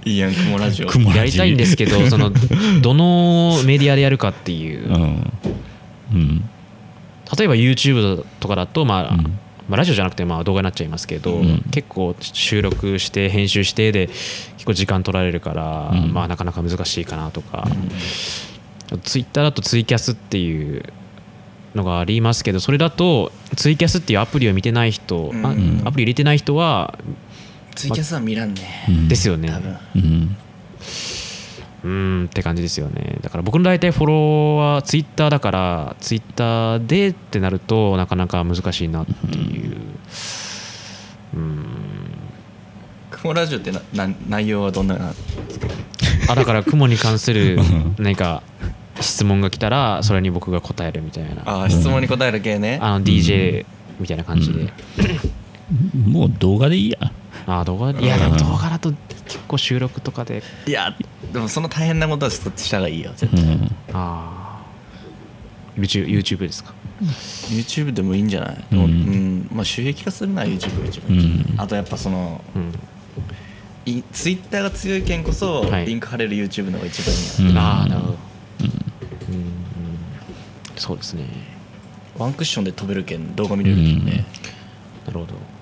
[0.09, 0.87] いいやん雲ラジオ。
[1.15, 2.33] やりたいんですけどその
[2.81, 4.89] どのメディアでやるかっていう。
[4.89, 5.33] うん。
[6.13, 6.51] うん。
[7.37, 9.39] 例えば YouTube とかだと、まあうん
[9.69, 11.63] まあ、ラジオじゃなくてまあ動画になっちゃいますけど、うん。
[11.71, 16.13] 結構収録して編集してで結構時間取られるから、うん。
[16.13, 17.69] まあ、なかなか難しいかなとか、
[19.03, 20.85] ツイッターだとツイキャスっていう
[21.75, 25.83] のがありますけどそれだとツイキャスっていうアプリを見てない人、あうん。
[25.85, 26.99] アプリ入れてない人は、
[27.75, 29.09] ツイキャスは見らんね、うん。
[29.09, 29.51] ですよね。
[29.51, 29.77] 多分。
[29.97, 30.37] うん
[31.85, 33.19] うーんって感じですよね。
[33.21, 39.77] だから僕の大体フォロワーツイッターだからツイッターでってなるとなかなか難しいなっていう。
[41.35, 41.67] うん。
[43.11, 45.13] 雲ラジオってなな内容はどんな
[46.29, 47.59] あだから雲に関する
[47.99, 48.43] 何か
[49.01, 51.65] 質問が来たらそれに僕が答えるみたいな。
[51.65, 52.79] あ質問に答える系ね。
[52.79, 53.65] の DJ
[54.01, 54.73] みたいな感じで、
[56.07, 56.99] もう動画でいいや。
[57.47, 58.93] あ動画いやでも動画だと
[59.27, 60.95] 結構収録とかでいや
[61.37, 63.65] でもその大変なことはそっちした方がいいよ絶対、うん。
[63.93, 64.65] ああ
[65.77, 66.73] YouTube, YouTube ですか
[67.51, 69.41] ？YouTube でもいいんじゃない、でもううん。
[69.41, 71.61] んまあ、収益化するのは YouTube が一番いい、うん。
[71.61, 72.73] あとやっぱそのうん。
[73.85, 75.85] い Twitter が強い件こそ、はい。
[75.85, 77.59] リンク貼れる YouTube の方が一番いいうん。
[77.59, 78.17] ああなるほど。
[78.61, 78.67] うん。
[78.67, 78.73] うん
[80.77, 81.25] そうですね。
[82.19, 84.25] な、ワンクッションで飛べる件動画見れる件ね、
[85.07, 85.35] なるほど。
[85.35, 85.56] うん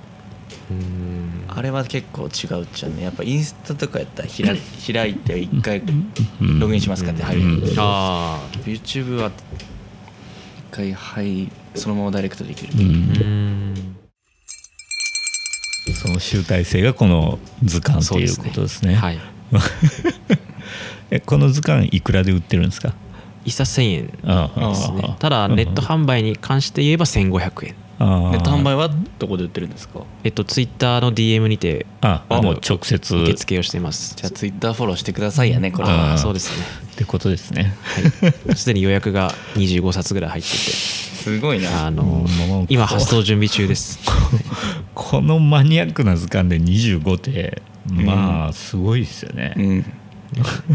[1.49, 3.03] あれは結構違うっちゃね。
[3.05, 4.59] やっぱインスタとかやったら開
[4.95, 5.79] 開いて一回
[6.41, 6.59] うん。
[6.61, 7.75] ログインしますかって入る、うん。
[7.79, 9.31] あ YouTube は
[10.73, 12.73] 一回はいそのままダイレクトできる、
[15.95, 18.95] その集大成がこの図鑑っていうことですね。
[18.95, 19.19] はい。
[21.11, 22.95] えこの図鑑いくらで売ってるんですか？
[23.45, 25.17] 一冊1000円ですね。
[25.19, 28.07] ただネット販売に関して言えば1500円ネ
[28.39, 30.01] ット販売はどこで売ってるんですか？
[30.25, 33.15] えっとツイッターの DM にてああもう直接。
[33.17, 34.15] 受付をしています。
[34.17, 36.65] じゃあ Twitter フォローしてくださいやねこれあはそうですね。
[36.93, 37.75] ってことですね。
[38.23, 38.33] はい。
[38.57, 40.57] すでに予約が25冊ぐらい入ってて。
[40.57, 41.87] すごいな。
[41.87, 42.27] あの
[42.69, 43.99] 今発送準備中です。
[44.95, 49.85] このマニアックな図鑑で25ってまあすごいですよね、うん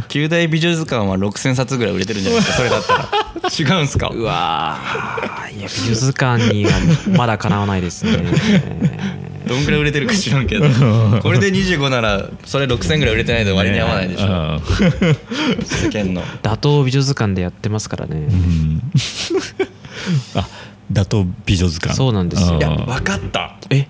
[0.08, 2.58] 九大美女図鑑は6000冊ぐらい売れてるんじゃないですか？
[2.58, 3.10] それだったら。
[3.78, 4.08] 違うんすか？
[4.10, 5.58] うわー。
[5.60, 6.72] いや美術館には
[7.18, 8.24] まだかなわないですね。
[9.47, 10.66] どんぐらい売れてるか知らんけど。
[11.22, 14.62] これで25ならそれ6000ぐらい売れてないと割に合わないでしょ、ょ、
[15.66, 16.22] 世間の。
[16.43, 18.16] 打倒美術館でやってますからね。
[18.18, 18.82] うん、
[20.36, 20.47] あ
[20.91, 22.58] 打倒美女図鑑そうなんですよ。
[22.58, 23.56] いや分かった。
[23.72, 23.88] え？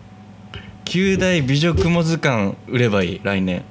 [0.86, 3.64] 九大美女雲図鑑売ればいい来年、ん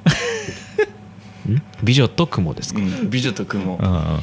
[1.82, 2.80] 美女と雲ですか？
[2.80, 3.78] うん、美女と雲。
[3.82, 4.20] あ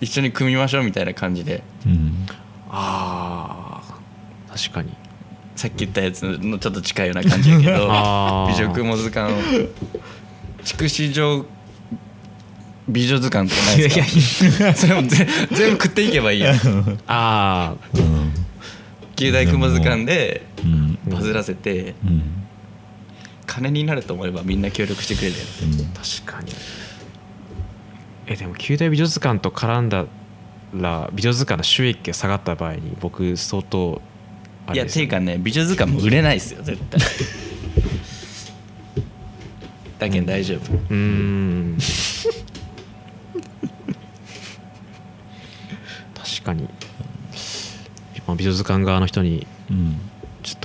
[0.00, 1.62] 一緒に組みましょうみたいな感じで。
[1.86, 2.26] ーうん。
[2.70, 4.56] あー。
[4.68, 4.92] 確かに。
[5.56, 7.88] さっき言ったやつのちょっと近いような感じやけど
[8.48, 9.34] 美女雲図鑑。
[10.64, 11.46] 筑紫城
[12.88, 14.74] 美女図鑑とかないですか？
[14.74, 16.54] それもぜ全部食っていけばいいや
[17.06, 18.32] あうん。
[19.16, 20.98] 九大雲図鑑でうん。
[21.06, 22.45] バズらせてうん
[23.46, 26.52] 金になると思えばみんな協力してくれるやー確かに。
[28.26, 30.06] えでも九大美術館と絡んだ
[30.74, 34.02] ら美術館の収益が下がった場合に僕相当
[34.66, 37.00] あいやれですていうかね美女図鑑も売れないですよ絶対。
[39.98, 40.72] だけど大丈夫。
[40.72, 41.78] うーん。
[46.14, 46.64] 確かに、
[48.26, 49.98] まあ美術館側の人にうん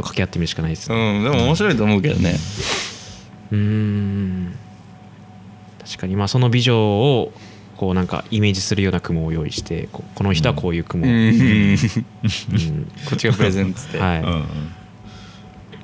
[0.01, 2.35] と掛け合ってみるしかないですうねんでも面白いと思うけどね。
[3.51, 4.55] うーん。
[5.83, 6.15] 確かに。
[6.15, 7.31] まあその美女を
[7.77, 11.11] こうなんかイメージするような雲を用意してここの人はこういう雲、うん。
[11.11, 11.17] う
[11.73, 11.77] ん。
[13.05, 14.21] こっちがプレゼンツで、はい。
[14.21, 14.45] うん。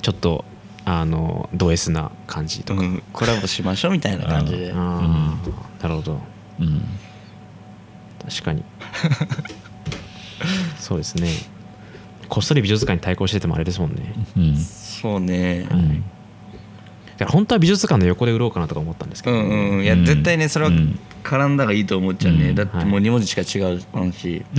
[0.01, 0.45] ちょっと
[0.86, 3.03] あのド S な感じとか、うん。
[3.13, 4.72] コラボしましょうみたいな感じで。
[4.74, 6.20] ああなるほど。
[6.59, 6.82] うん。
[8.26, 8.63] 確かに。
[10.80, 11.30] そうですね
[12.30, 14.13] こっそり美術館に対抗しててもあれですもんね。
[14.36, 14.57] うん。
[14.57, 15.67] そうね。
[15.71, 16.03] うん。
[17.17, 19.84] だから本当は美術館の横で売ろうかなとか思ったんですけど、うんうん。
[19.84, 20.05] いやうん。
[20.05, 20.99] 絶対ねそれはうん。
[21.23, 22.55] 絡んだがいいと思っちゃうね、うん。
[22.55, 23.82] だってもう2文字しか違う
[24.13, 24.43] し、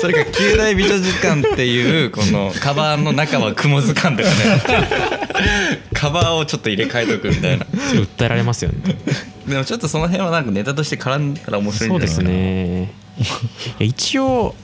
[0.00, 4.36] それか九大美女図鑑っていうこのカバーの中は雲図鑑とかね。
[5.94, 7.64] カバーをちょっと入れ替えとくみたいな。
[7.64, 8.78] 訴えられますよね。
[9.46, 12.92] でもちょっとその辺はなんかネタとして絡んだら面白いんじゃないそうですね
[13.78, 14.54] 一応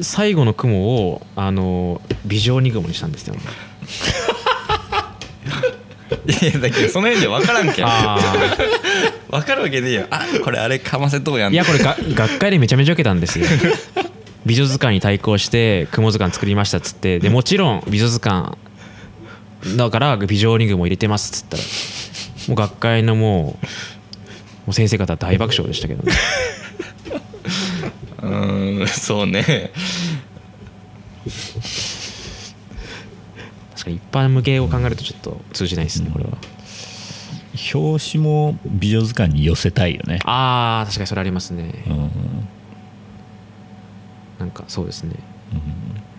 [0.00, 3.34] 最後の雲をあの微状に雲にしたんですよ。
[6.26, 8.18] いやだけどその辺じゃ分からんけんあ
[9.30, 10.06] 分 かるわけねえよ。
[10.10, 11.52] あこれあれかませとうやん。
[11.52, 13.46] いやこれが学会でめちゃめちゃ受けたんですよ。
[14.46, 17.18] 美女図鑑に対抗して雲図鑑作りましたっつって。
[17.18, 18.56] でもちろん美女図鑑
[19.76, 21.62] だから美女リングも入れてますっつったら。
[22.48, 23.66] もう学会のもう
[24.66, 26.12] もう先生方大爆笑でしたけどね
[28.28, 29.70] うーんそうね。
[33.70, 36.38] 確かに一般向けを考えるとちょっと通じないですねこれは。
[37.74, 40.20] 表紙も美女図鑑に寄せたいよね。
[40.24, 41.84] あー確かにそれありますね。
[41.86, 42.10] うん。
[44.38, 45.16] なんかそうですね。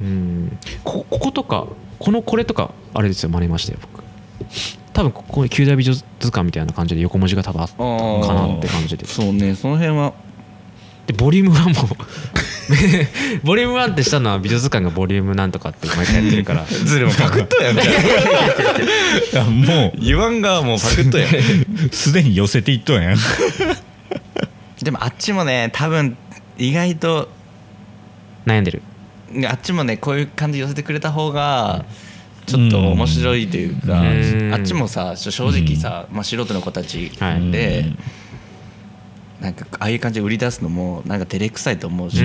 [0.02, 0.58] うん。
[0.84, 4.04] ここことかこのこれとかあれですよ真似ましたよ僕。
[4.94, 7.84] 多分ここに九大美女図鑑みたいな感じで横文字が多分あったか
[8.34, 9.06] なって感じで。
[9.06, 10.14] そうねその辺は
[11.10, 11.98] でボリューム1も。
[13.44, 16.66] ボリューム1 ってしたのは美女図鑑がボリュームなんとかって毎回やってるから。
[16.70, 21.30] ずる もパクっとやんも言わんがもうパクっとやん。
[21.34, 21.34] う
[21.92, 23.18] すでに寄せていっとんやん。
[24.84, 26.16] でもあっちもね多分
[26.60, 27.30] 意外と
[28.46, 28.84] 悩んでる。
[29.50, 31.86] あっちもねこういう感じで寄せてくれた方が
[32.46, 34.54] ちょっと面白いというか、うん。
[34.54, 37.52] あっちもさ正直さ、まあ、素人の子たちはい。
[37.52, 37.86] で、
[39.42, 42.18] なんかああいう感じで売り出すのもなんか照れくさいと思ううし、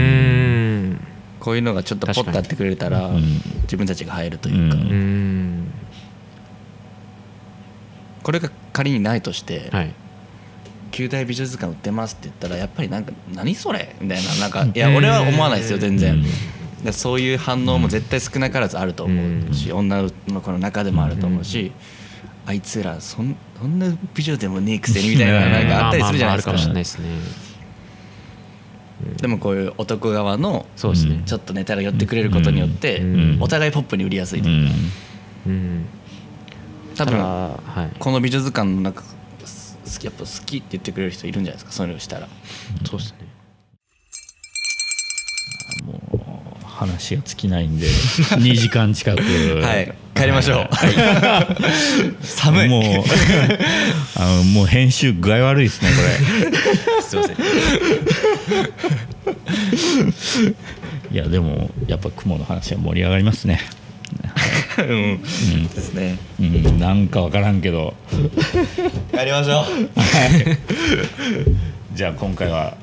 [1.40, 3.22] こういうのがちょっとポッとやってくれたら、ん
[3.62, 5.70] 自分たちが入るというか、うん。
[8.22, 9.92] これが仮にないとしてはい
[10.90, 16.24] 「九大美術図鑑売ってます」って言ったらやっぱりなんか「何それ?」みたいななんかいや俺は思わないですよ全然。
[16.82, 21.72] でそういう反応も絶対少なからずあると思うし、女の子の中でもあると思うし、
[22.46, 27.08] あいつらそんそんな美女でもねえくせにみたいな なんかあったりするじゃないですか,、ですね。
[29.20, 31.22] でもこういう男側のそうですね。
[31.26, 33.38] ちょっとネタが寄ってくれることによって、うん。
[33.40, 35.84] お互いポップに売りやすいとういうか、んうん。
[36.96, 39.02] 多分この美女図鑑の中
[39.44, 41.72] す好きやっぱ好きって言ってくれる人いるんじゃないですか。
[41.72, 42.28] そういうのをしたら。
[42.84, 43.33] そうですね
[46.74, 47.86] 話が尽きないんで
[48.36, 49.22] 2時間近く。
[49.62, 50.68] はい帰りましょう。
[52.24, 52.68] 寒い。
[52.68, 52.82] もう
[54.16, 57.36] あのもう編集具合悪いですねこ すいません。
[60.46, 60.54] れ
[61.12, 63.60] いやでもやっぱ雲の話は盛り上がりますね。
[64.78, 65.20] うん。
[65.68, 66.18] ですね。
[66.40, 67.94] うんなんか分からんけど。
[69.12, 69.64] 帰りましょう。
[71.94, 72.76] じゃあ今回は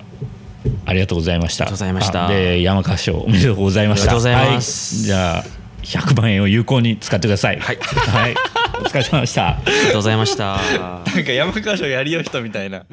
[0.85, 1.65] ありがとうございました。
[1.65, 2.25] ありがとうございました。
[2.25, 4.11] あで山川賞おめでとうございました。
[4.11, 4.95] ありがとうございます。
[4.95, 5.43] はい、じゃあ
[5.83, 7.59] 100万円を有効に使ってください。
[7.59, 8.35] はい、はい、
[8.81, 9.49] お疲れ様でした。
[9.49, 10.59] ありがとうございました。
[11.13, 12.85] なんか山川賞やりよ人みたいな